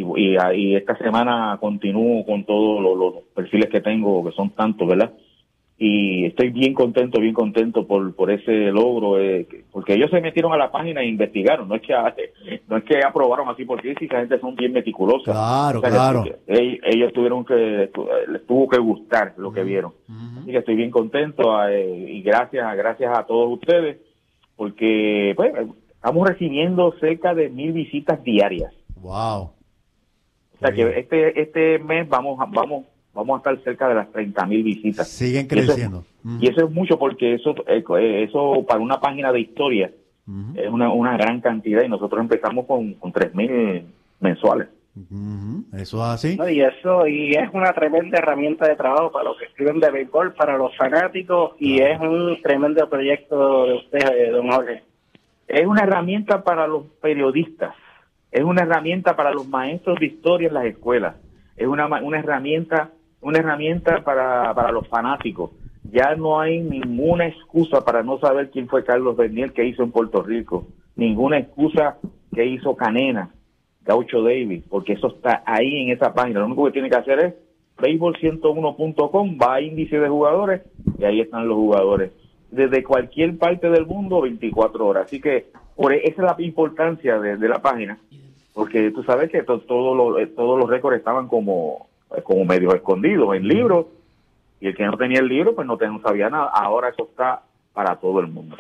[0.04, 5.12] y, y, esta semana continúo con todos los, perfiles que tengo que son tantos verdad
[5.80, 10.52] y estoy bien contento, bien contento por, por ese logro, eh, porque ellos se metieron
[10.52, 11.94] a la página e investigaron, no es que
[12.68, 15.36] no es que aprobaron así porque sí, esa gente son bien meticulosas.
[15.36, 16.24] Claro, claro.
[16.48, 17.92] ellos, tuvieron que,
[18.28, 19.94] les tuvo que gustar lo que vieron.
[20.42, 23.98] Así que estoy bien contento eh, y gracias, gracias a todos ustedes,
[24.56, 25.54] porque pues
[25.94, 28.74] estamos recibiendo cerca de mil visitas diarias.
[29.00, 29.52] Wow.
[30.58, 34.46] O sea que este, este mes vamos, vamos vamos a estar cerca de las 30
[34.46, 35.08] mil visitas.
[35.08, 36.06] Siguen creciendo.
[36.40, 39.92] Y eso, es, mucho porque eso, eh, eh, eso para una página de historia
[40.56, 43.86] es una, una gran cantidad y nosotros empezamos con, con 3 mil
[44.20, 44.68] mensuales.
[45.74, 46.38] Eso es así.
[46.50, 50.34] y eso y es una tremenda herramienta de trabajo para los que escriben de béisbol,
[50.34, 54.84] para los fanáticos y es un tremendo proyecto de usted, eh, don Jorge.
[55.48, 57.76] Es una herramienta para los periodistas,
[58.32, 61.16] es una herramienta para los maestros de historia en las escuelas,
[61.56, 65.52] es una, una herramienta una herramienta para, para los fanáticos.
[65.92, 69.92] Ya no hay ninguna excusa para no saber quién fue Carlos Bernier que hizo en
[69.92, 70.68] Puerto Rico.
[70.96, 71.98] Ninguna excusa
[72.34, 73.32] que hizo Canena,
[73.86, 76.40] Gaucho Davis, porque eso está ahí en esa página.
[76.40, 77.34] Lo único que tiene que hacer es
[77.78, 80.62] baseball101.com, va a índice de jugadores
[81.00, 82.12] y ahí están los jugadores.
[82.52, 85.06] Desde cualquier parte del mundo, 24 horas.
[85.06, 85.48] Así que
[85.78, 87.98] por e, esa es la importancia de, la página,
[88.54, 91.88] porque tú sabes que todo, eh, todos los récords estaban como
[92.24, 93.88] como medio escondido en libros
[94.60, 96.50] y el que no tenía el libro pues no, no sabía nada.
[96.54, 98.56] Ahora eso está para todo el mundo.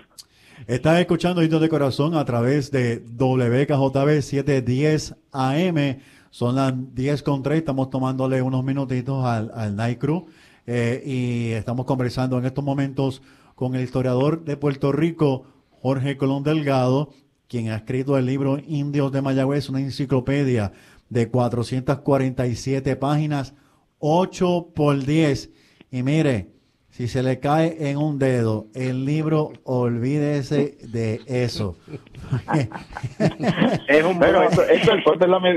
[0.67, 5.99] Estás escuchando Hitos de Corazón a través de WKJB 710 AM.
[6.29, 7.59] Son las 10 con 3.
[7.59, 10.25] Estamos tomándole unos minutitos al, al Night Crew.
[10.65, 13.21] Eh, y estamos conversando en estos momentos
[13.55, 15.45] con el historiador de Puerto Rico,
[15.81, 17.13] Jorge Colón Delgado,
[17.47, 20.73] quien ha escrito el libro Indios de Mayagüez, una enciclopedia
[21.09, 23.53] de 447 páginas,
[23.99, 25.51] 8 por 10.
[25.91, 26.49] Y mire,
[26.89, 31.77] si se le cae en un dedo el libro, olvídese de eso.
[33.87, 34.63] es un Pero eso,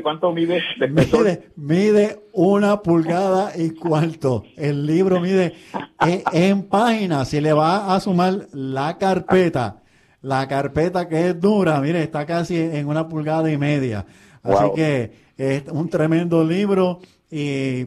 [0.02, 0.62] ¿cuánto mide?
[0.90, 4.44] Mide, mide una pulgada y cuarto.
[4.56, 5.54] El libro mide
[6.00, 7.28] en, en páginas.
[7.28, 9.80] Si le va a sumar la carpeta,
[10.22, 14.04] la carpeta que es dura, mire, está casi en una pulgada y media.
[14.42, 17.00] Así que es un tremendo libro
[17.30, 17.86] y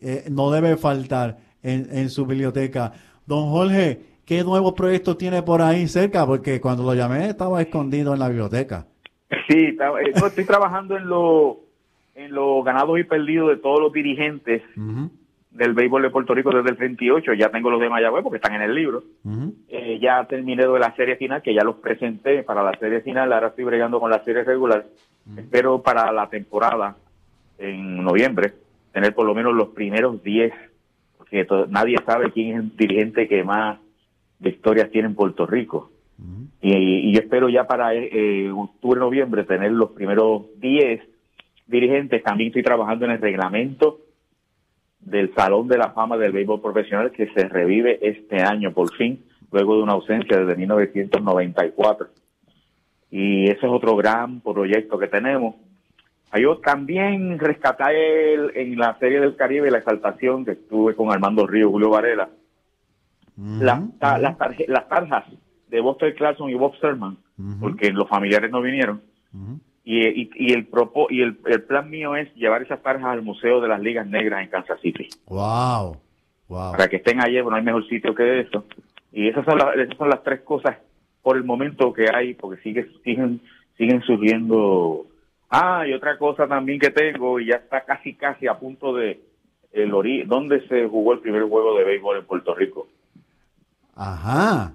[0.00, 2.92] eh, no debe faltar en, su biblioteca.
[3.26, 6.26] Don Jorge, ¿qué nuevos proyectos tiene por ahí cerca?
[6.26, 8.86] Porque cuando lo llamé estaba escondido en la biblioteca.
[9.48, 11.56] Sí, eh, estoy trabajando en los
[12.14, 14.62] en los ganados y perdidos de todos los dirigentes
[15.50, 17.34] del béisbol de Puerto Rico desde el 38.
[17.34, 19.02] Ya tengo los de Mayagüez porque están en el libro.
[19.68, 23.32] Eh, ya terminé de la serie final, que ya los presenté para la serie final.
[23.32, 24.86] Ahora estoy bregando con la serie regular.
[25.36, 26.96] Espero para la temporada,
[27.58, 28.52] en noviembre,
[28.92, 30.52] tener por lo menos los primeros 10,
[31.18, 33.78] porque nadie sabe quién es el dirigente que más
[34.38, 35.90] victorias tiene en Puerto Rico.
[36.62, 41.02] y, yo espero ya para eh, eh, octubre, noviembre, tener los primeros 10
[41.66, 42.22] dirigentes.
[42.22, 43.98] También estoy trabajando en el reglamento
[45.00, 49.24] del Salón de la Fama del Béisbol Profesional que se revive este año por fin,
[49.50, 52.08] luego de una ausencia desde 1994.
[53.10, 55.56] y ese es otro gran proyecto que tenemos.
[56.38, 61.70] Yo también rescaté en la Serie del Caribe la exaltación que estuve con Armando Río,
[61.70, 62.28] Julio Varela.
[63.36, 63.80] las,
[64.20, 65.24] las, tarjas
[65.68, 67.16] de Buster Clarkson y Bob Sherman,
[67.60, 69.02] porque los familiares no vinieron.
[69.84, 70.68] Y, y, el,
[71.08, 74.42] y el, el, plan mío es llevar esas tarjas al Museo de las Ligas Negras
[74.42, 75.08] en Kansas City.
[75.26, 75.96] Wow,
[76.48, 76.72] wow.
[76.72, 78.64] Para que estén allí, bueno, no hay mejor sitio que eso.
[79.12, 80.76] Y esas son, las, esas son las tres cosas
[81.22, 83.40] por el momento que hay, porque sigue, siguen,
[83.76, 85.06] siguen surgiendo.
[85.48, 89.20] Ah, y otra cosa también que tengo, y ya está casi, casi a punto de
[89.72, 92.88] el ori ¿dónde se jugó el primer juego de béisbol en Puerto Rico?
[93.94, 94.74] Ajá.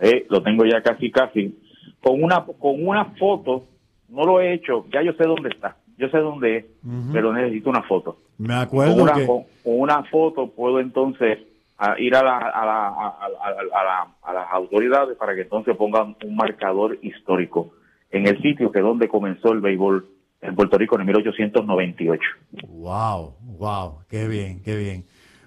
[0.00, 1.58] Eh, lo tengo ya casi, casi.
[2.02, 3.64] Con una, con una foto,
[4.08, 6.64] no lo he hecho, ya yo sé dónde está, yo sé dónde es,
[7.12, 8.18] pero necesito una foto.
[8.38, 9.26] Me acuerdo con que...
[9.26, 11.38] con una foto puedo entonces
[11.78, 16.36] a ir a, la, a, la, a, a, las autoridades para que entonces pongan un
[16.36, 17.72] marcador histórico
[18.10, 20.06] en el sitio que donde comenzó el béisbol
[20.40, 22.22] en Puerto Rico en 1898.
[22.68, 25.04] Wow, wow, qué bien, qué bien.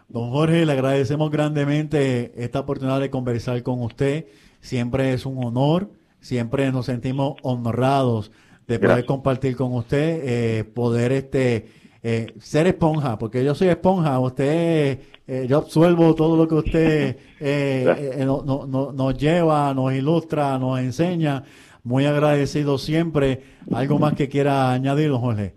[0.09, 4.25] Don Jorge, le agradecemos grandemente esta oportunidad de conversar con usted.
[4.59, 5.89] Siempre es un honor,
[6.19, 8.31] siempre nos sentimos honrados
[8.67, 11.65] de poder compartir con usted, eh, poder este
[12.03, 17.17] eh, ser esponja, porque yo soy esponja, usted, eh, yo absuelvo todo lo que usted
[17.39, 21.43] eh, eh no, no, nos lleva, nos ilustra, nos enseña.
[21.83, 23.41] Muy agradecido siempre.
[23.73, 25.53] ¿Algo más que quiera añadir, don Jorge?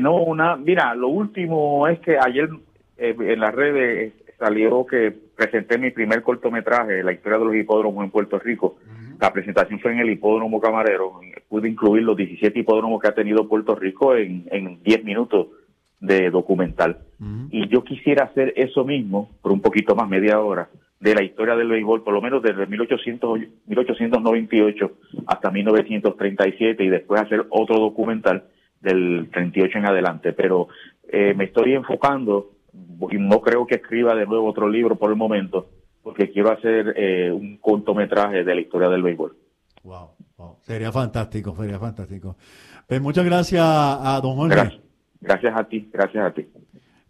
[0.00, 2.50] no, una, mira, lo último es que ayer
[2.98, 8.10] en las redes salió que presenté mi primer cortometraje, La historia de los hipódromos en
[8.10, 8.76] Puerto Rico.
[9.20, 11.20] La presentación fue en el hipódromo Camarero.
[11.48, 15.48] Pude incluir los 17 hipódromos que ha tenido Puerto Rico en, en 10 minutos
[16.00, 16.98] de documental.
[17.50, 21.54] Y yo quisiera hacer eso mismo, por un poquito más, media hora, de la historia
[21.54, 24.92] del béisbol, por lo menos desde 1800, 1898
[25.26, 28.44] hasta 1937 y después hacer otro documental
[28.80, 30.32] del 38 en adelante.
[30.32, 30.68] Pero
[31.12, 32.52] eh, me estoy enfocando,
[33.10, 35.68] y no creo que escriba de nuevo otro libro por el momento,
[36.02, 39.36] porque quiero hacer eh, un cortometraje de la historia del béisbol.
[39.82, 42.36] Wow, wow, sería fantástico, sería fantástico.
[42.86, 44.80] Pues muchas gracias a don Jorge.
[45.20, 46.46] Gracias, a ti, gracias a ti.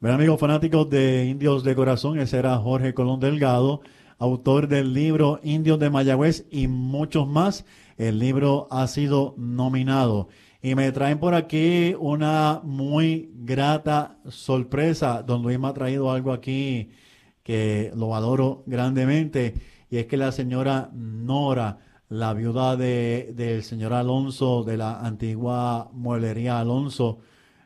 [0.01, 3.83] Bien, amigos fanáticos de Indios de Corazón, ese era Jorge Colón Delgado,
[4.19, 7.65] autor del libro Indios de Mayagüez y muchos más.
[7.97, 10.29] El libro ha sido nominado.
[10.63, 15.23] Y me traen por aquí una muy grata sorpresa.
[15.23, 16.91] Don Luis me ha traído algo aquí
[17.43, 19.55] que lo adoro grandemente,
[19.91, 21.79] y es que la señora Nora,
[22.09, 27.21] la viuda de, del señor Alonso de la antigua mueblería Alonso,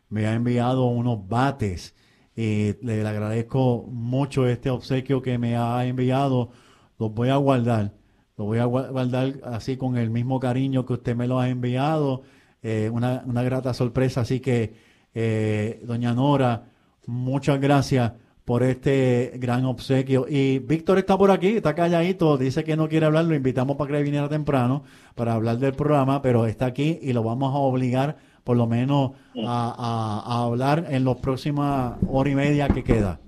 [0.08, 1.94] me ha enviado unos bates.
[2.36, 6.50] Y le agradezco mucho este obsequio que me ha enviado.
[6.98, 7.94] Los voy a guardar.
[8.36, 12.22] Los voy a guardar así con el mismo cariño que usted me lo ha enviado.
[12.62, 14.22] Eh, una, una, grata sorpresa.
[14.22, 14.74] Así que,
[15.14, 16.70] eh, doña Nora,
[17.06, 18.12] muchas gracias
[18.44, 20.26] por este gran obsequio.
[20.28, 23.96] Y Víctor está por aquí, está calladito, dice que no quiere hablar, lo invitamos para
[23.96, 24.84] que viniera temprano
[25.14, 29.12] para hablar del programa, pero está aquí y lo vamos a obligar por lo menos
[29.46, 33.20] a, a, hablar en las próximas hora y media que queda.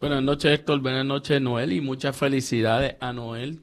[0.00, 3.62] Buenas noches Héctor, buenas noches Noel y muchas felicidades a Noel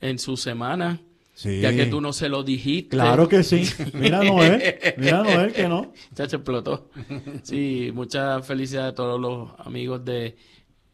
[0.00, 1.00] en su semana.
[1.42, 2.90] Ya que tú no se lo dijiste.
[2.96, 3.62] Claro que sí.
[3.94, 4.62] Mira Noel,
[4.96, 5.92] mira Noel que no.
[6.14, 6.90] Ya se explotó.
[7.42, 10.36] Sí, mucha felicidad a todos los amigos de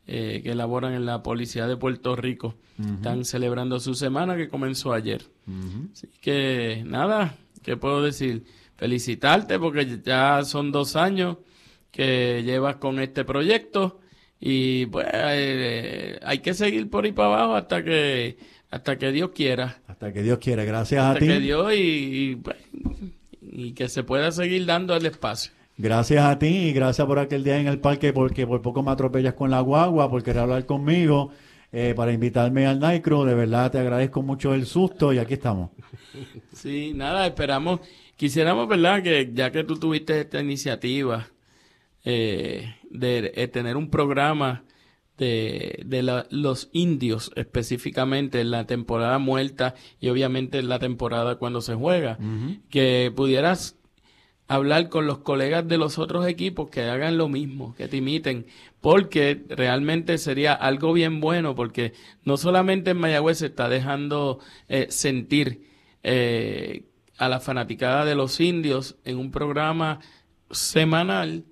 [0.06, 2.54] eh, que elaboran en la Policía de Puerto Rico.
[2.78, 5.22] Están celebrando su semana que comenzó ayer.
[5.92, 8.44] Así que nada, ¿qué puedo decir?
[8.76, 11.38] Felicitarte porque ya son dos años
[11.90, 14.00] que llevas con este proyecto
[14.38, 18.36] y pues eh, hay que seguir por ahí para abajo hasta que
[18.70, 19.78] hasta que Dios quiera.
[19.86, 21.26] Hasta que Dios quiera, gracias a ti.
[21.26, 22.40] Que Dios y,
[23.40, 25.52] y, que se pueda seguir dando el espacio.
[25.78, 28.90] Gracias a ti y gracias por aquel día en el parque porque por poco me
[28.90, 31.30] atropellas con la guagua, por querer hablar conmigo,
[31.70, 33.24] eh, para invitarme al Nightcrow.
[33.24, 35.70] De verdad te agradezco mucho el susto y aquí estamos.
[36.52, 37.80] Sí, nada, esperamos.
[38.16, 39.02] Quisiéramos, ¿verdad?
[39.02, 41.28] Que ya que tú tuviste esta iniciativa
[42.02, 44.64] eh, de, de tener un programa
[45.18, 51.60] de, de los indios específicamente en la temporada muerta y obviamente en la temporada cuando
[51.60, 52.18] se juega.
[52.70, 53.76] Que pudieras
[54.48, 58.46] hablar con los colegas de los otros equipos que hagan lo mismo, que te imiten,
[58.80, 61.92] porque realmente sería algo bien bueno, porque
[62.24, 64.38] no solamente en Mayagüez se está dejando
[64.68, 65.66] eh, sentir
[66.02, 66.84] eh,
[67.18, 70.00] a la fanaticada de los indios en un programa
[70.50, 71.44] semanal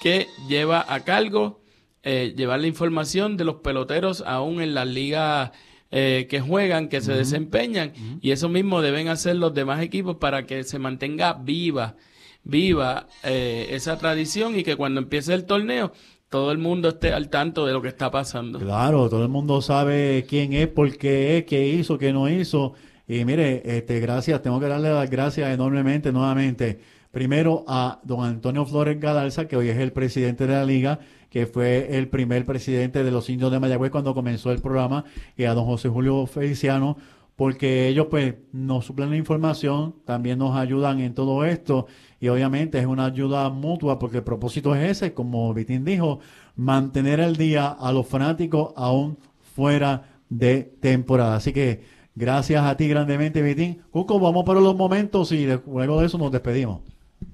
[0.00, 1.60] que lleva a cargo
[2.02, 5.50] eh, llevar la información de los peloteros aún en las ligas
[5.90, 10.46] eh, que juegan, que se desempeñan, y eso mismo deben hacer los demás equipos para
[10.46, 11.96] que se mantenga viva,
[12.44, 15.92] viva eh, esa tradición y que cuando empiece el torneo
[16.28, 18.58] todo el mundo esté al tanto de lo que está pasando.
[18.58, 22.74] Claro, todo el mundo sabe quién es, por qué es, qué hizo, qué no hizo.
[23.06, 26.80] Y mire, este, gracias, tengo que darle las gracias enormemente nuevamente.
[27.10, 31.46] Primero a don Antonio Flores Galarza, que hoy es el presidente de la liga, que
[31.46, 35.04] fue el primer presidente de los indios de Mayagüez cuando comenzó el programa,
[35.36, 36.96] y a don José Julio Feliciano,
[37.36, 41.86] porque ellos pues nos suplen la información, también nos ayudan en todo esto,
[42.20, 46.20] y obviamente es una ayuda mutua, porque el propósito es ese, como Vitín dijo,
[46.56, 49.18] mantener el día a los fanáticos aún
[49.54, 51.36] fuera de temporada.
[51.36, 53.80] Así que Gracias a ti grandemente, Vitín.
[53.92, 56.80] Cuco, vamos para los momentos y luego de eso nos despedimos.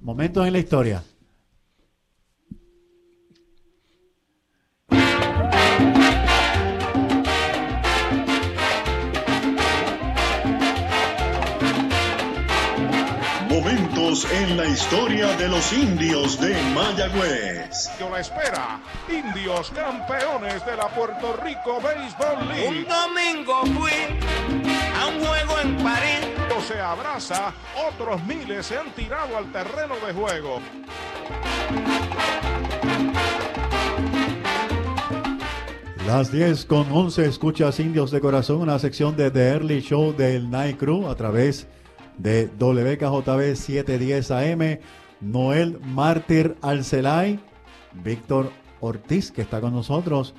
[0.03, 1.03] Momentos en la historia.
[14.15, 17.91] Momentos en la historia de los indios de Mayagüez.
[17.99, 22.69] La espera, indios campeones de la Puerto Rico Baseball League.
[22.69, 23.91] Un domingo fui
[25.01, 26.29] a un juego en París.
[26.69, 27.53] Se abraza,
[27.89, 30.61] otros miles se han tirado al terreno de juego.
[36.07, 40.49] Las 10 con 11 escuchas Indios de Corazón, una sección de The Early Show del
[40.49, 41.84] Night Crew a través de
[42.19, 44.79] WKJB 710 AM.
[45.21, 47.39] Noel Mártir Alcelay,
[48.05, 48.51] Víctor
[48.81, 50.35] Ortiz, que está con nosotros.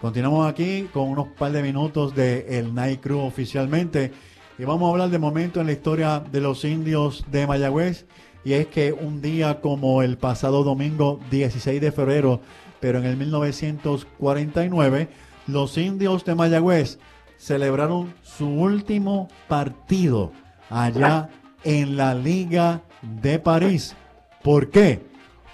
[0.00, 4.12] Continuamos aquí con unos par de minutos de El Night Crew oficialmente.
[4.58, 8.06] Y vamos a hablar de momento en la historia de los indios de Mayagüez.
[8.44, 12.40] Y es que un día como el pasado domingo 16 de febrero
[12.80, 15.08] pero en el 1949
[15.46, 16.98] los indios de Mayagüez
[17.36, 20.32] celebraron su último partido
[20.70, 21.28] allá
[21.64, 23.94] en la Liga de París.
[24.42, 25.02] ¿Por qué?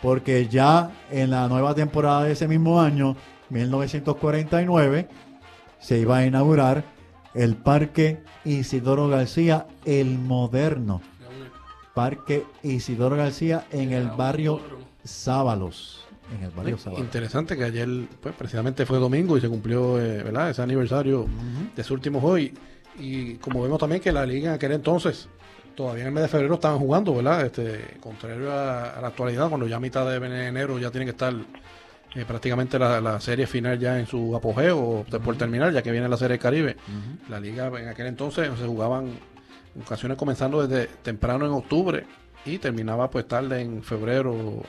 [0.02, 3.16] Porque ya en la nueva temporada de ese mismo año,
[3.50, 5.08] 1949,
[5.80, 6.84] se iba a inaugurar
[7.34, 11.00] el Parque Isidoro García, el moderno.
[11.94, 14.60] Parque Isidoro García en el barrio
[15.02, 17.88] Sábalos en el barrio Interesante que ayer,
[18.20, 20.50] pues precisamente fue domingo y se cumplió, eh, ¿verdad?
[20.50, 21.26] Ese aniversario
[21.74, 22.52] de su último hoy.
[22.98, 25.28] Y como vemos también que la liga en aquel entonces,
[25.74, 27.46] todavía en el mes de febrero estaban jugando, ¿verdad?
[27.46, 30.16] Este, contrario a, la actualidad, cuando ya a mitad de
[30.48, 31.34] enero ya tiene que estar
[32.14, 36.16] eh, prácticamente la, serie final ya en su apogeo, después terminar, ya que viene la
[36.16, 36.76] serie Caribe.
[37.28, 39.10] La liga en aquel entonces se jugaban
[39.80, 42.06] ocasiones comenzando desde temprano en octubre
[42.46, 44.62] y terminaba pues tarde en febrero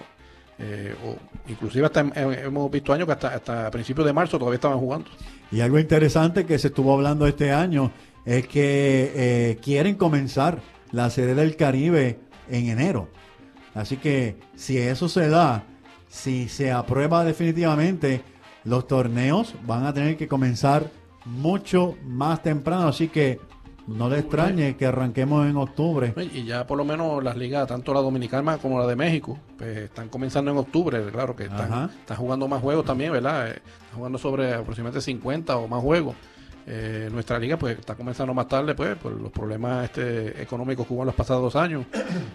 [0.59, 1.15] eh, o
[1.49, 5.09] inclusive hasta hemos visto años que hasta, hasta principios de marzo todavía estaban jugando.
[5.51, 7.91] Y algo interesante que se estuvo hablando este año
[8.27, 10.59] es que eh, quieren comenzar
[10.91, 12.19] la Serie del Caribe
[12.49, 13.07] en enero.
[13.73, 15.63] Así que si eso se da,
[16.09, 18.21] si se aprueba definitivamente,
[18.65, 20.91] los torneos van a tener que comenzar
[21.23, 22.89] mucho más temprano.
[22.89, 23.39] Así que
[23.87, 26.13] no le extrañe que arranquemos en octubre.
[26.33, 29.77] Y ya por lo menos las ligas, tanto la dominicana como la de México, pues
[29.77, 33.47] están comenzando en octubre, claro que están, jugando más juegos también, ¿verdad?
[33.47, 36.15] Eh, están jugando sobre aproximadamente 50 o más juegos.
[36.69, 40.93] Eh, nuestra liga pues está comenzando más tarde pues por los problemas este, económicos que
[40.93, 41.85] hubo en los pasados dos años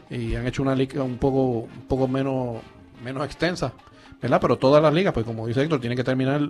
[0.08, 2.62] y han hecho una liga un poco un poco menos
[3.04, 3.74] menos extensa
[4.22, 6.48] verdad pero todas las ligas pues como dice Héctor tienen que terminar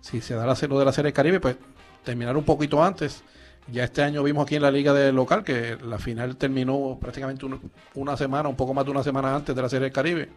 [0.00, 1.56] si se da la, lo de la serie Caribe pues
[2.02, 3.22] terminar un poquito antes
[3.70, 7.46] ya este año vimos aquí en la liga de local que la final terminó prácticamente
[7.94, 10.28] una semana, un poco más de una semana antes de la Serie Caribe.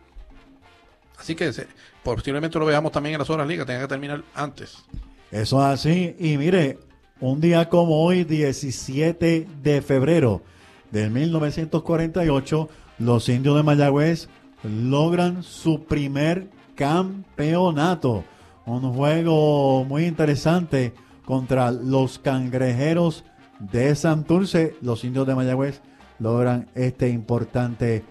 [1.17, 1.51] Así que
[2.03, 4.83] posiblemente lo veamos también en las otras ligas, tenga que terminar antes.
[5.31, 6.15] Eso es así.
[6.19, 6.77] Y mire,
[7.19, 10.41] un día como hoy, 17 de febrero
[10.91, 14.27] de 1948, los indios de Mayagüez
[14.63, 18.23] logran su primer campeonato.
[18.65, 20.93] Un juego muy interesante
[21.25, 23.23] contra los cangrejeros
[23.59, 24.75] de Santurce.
[24.81, 25.81] Los indios de Mayagüez
[26.19, 28.03] logran este importante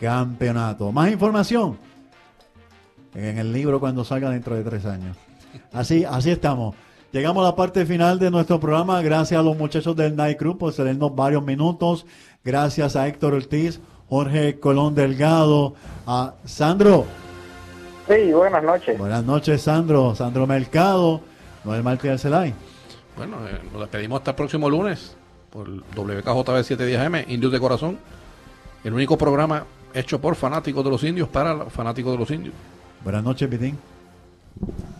[0.00, 0.92] campeonato.
[0.92, 1.78] Más información
[3.14, 5.16] en el libro cuando salga dentro de tres años.
[5.72, 6.74] Así, así estamos.
[7.12, 9.00] Llegamos a la parte final de nuestro programa.
[9.02, 12.04] Gracias a los muchachos del Night Group por cedernos varios minutos.
[12.44, 15.74] Gracias a Héctor Ortiz, Jorge Colón Delgado,
[16.06, 17.06] a Sandro.
[18.06, 18.98] Sí, buenas noches.
[18.98, 20.14] Buenas noches, Sandro.
[20.14, 21.20] Sandro Mercado
[21.64, 22.54] Noel del Celay.
[23.16, 25.16] Bueno, eh, nos despedimos hasta el próximo lunes
[25.50, 27.98] por WKJB 710 AM, Indios de Corazón.
[28.84, 32.54] El único programa hecho por fanáticos de los indios para los fanáticos de los indios.
[33.02, 33.76] Buenas noches, Pitín.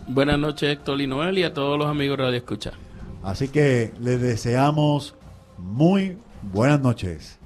[0.08, 2.72] Buenas noches, Héctor y y a todos los amigos Radio Escucha.
[3.22, 5.14] Así que les deseamos
[5.58, 7.38] muy buenas noches.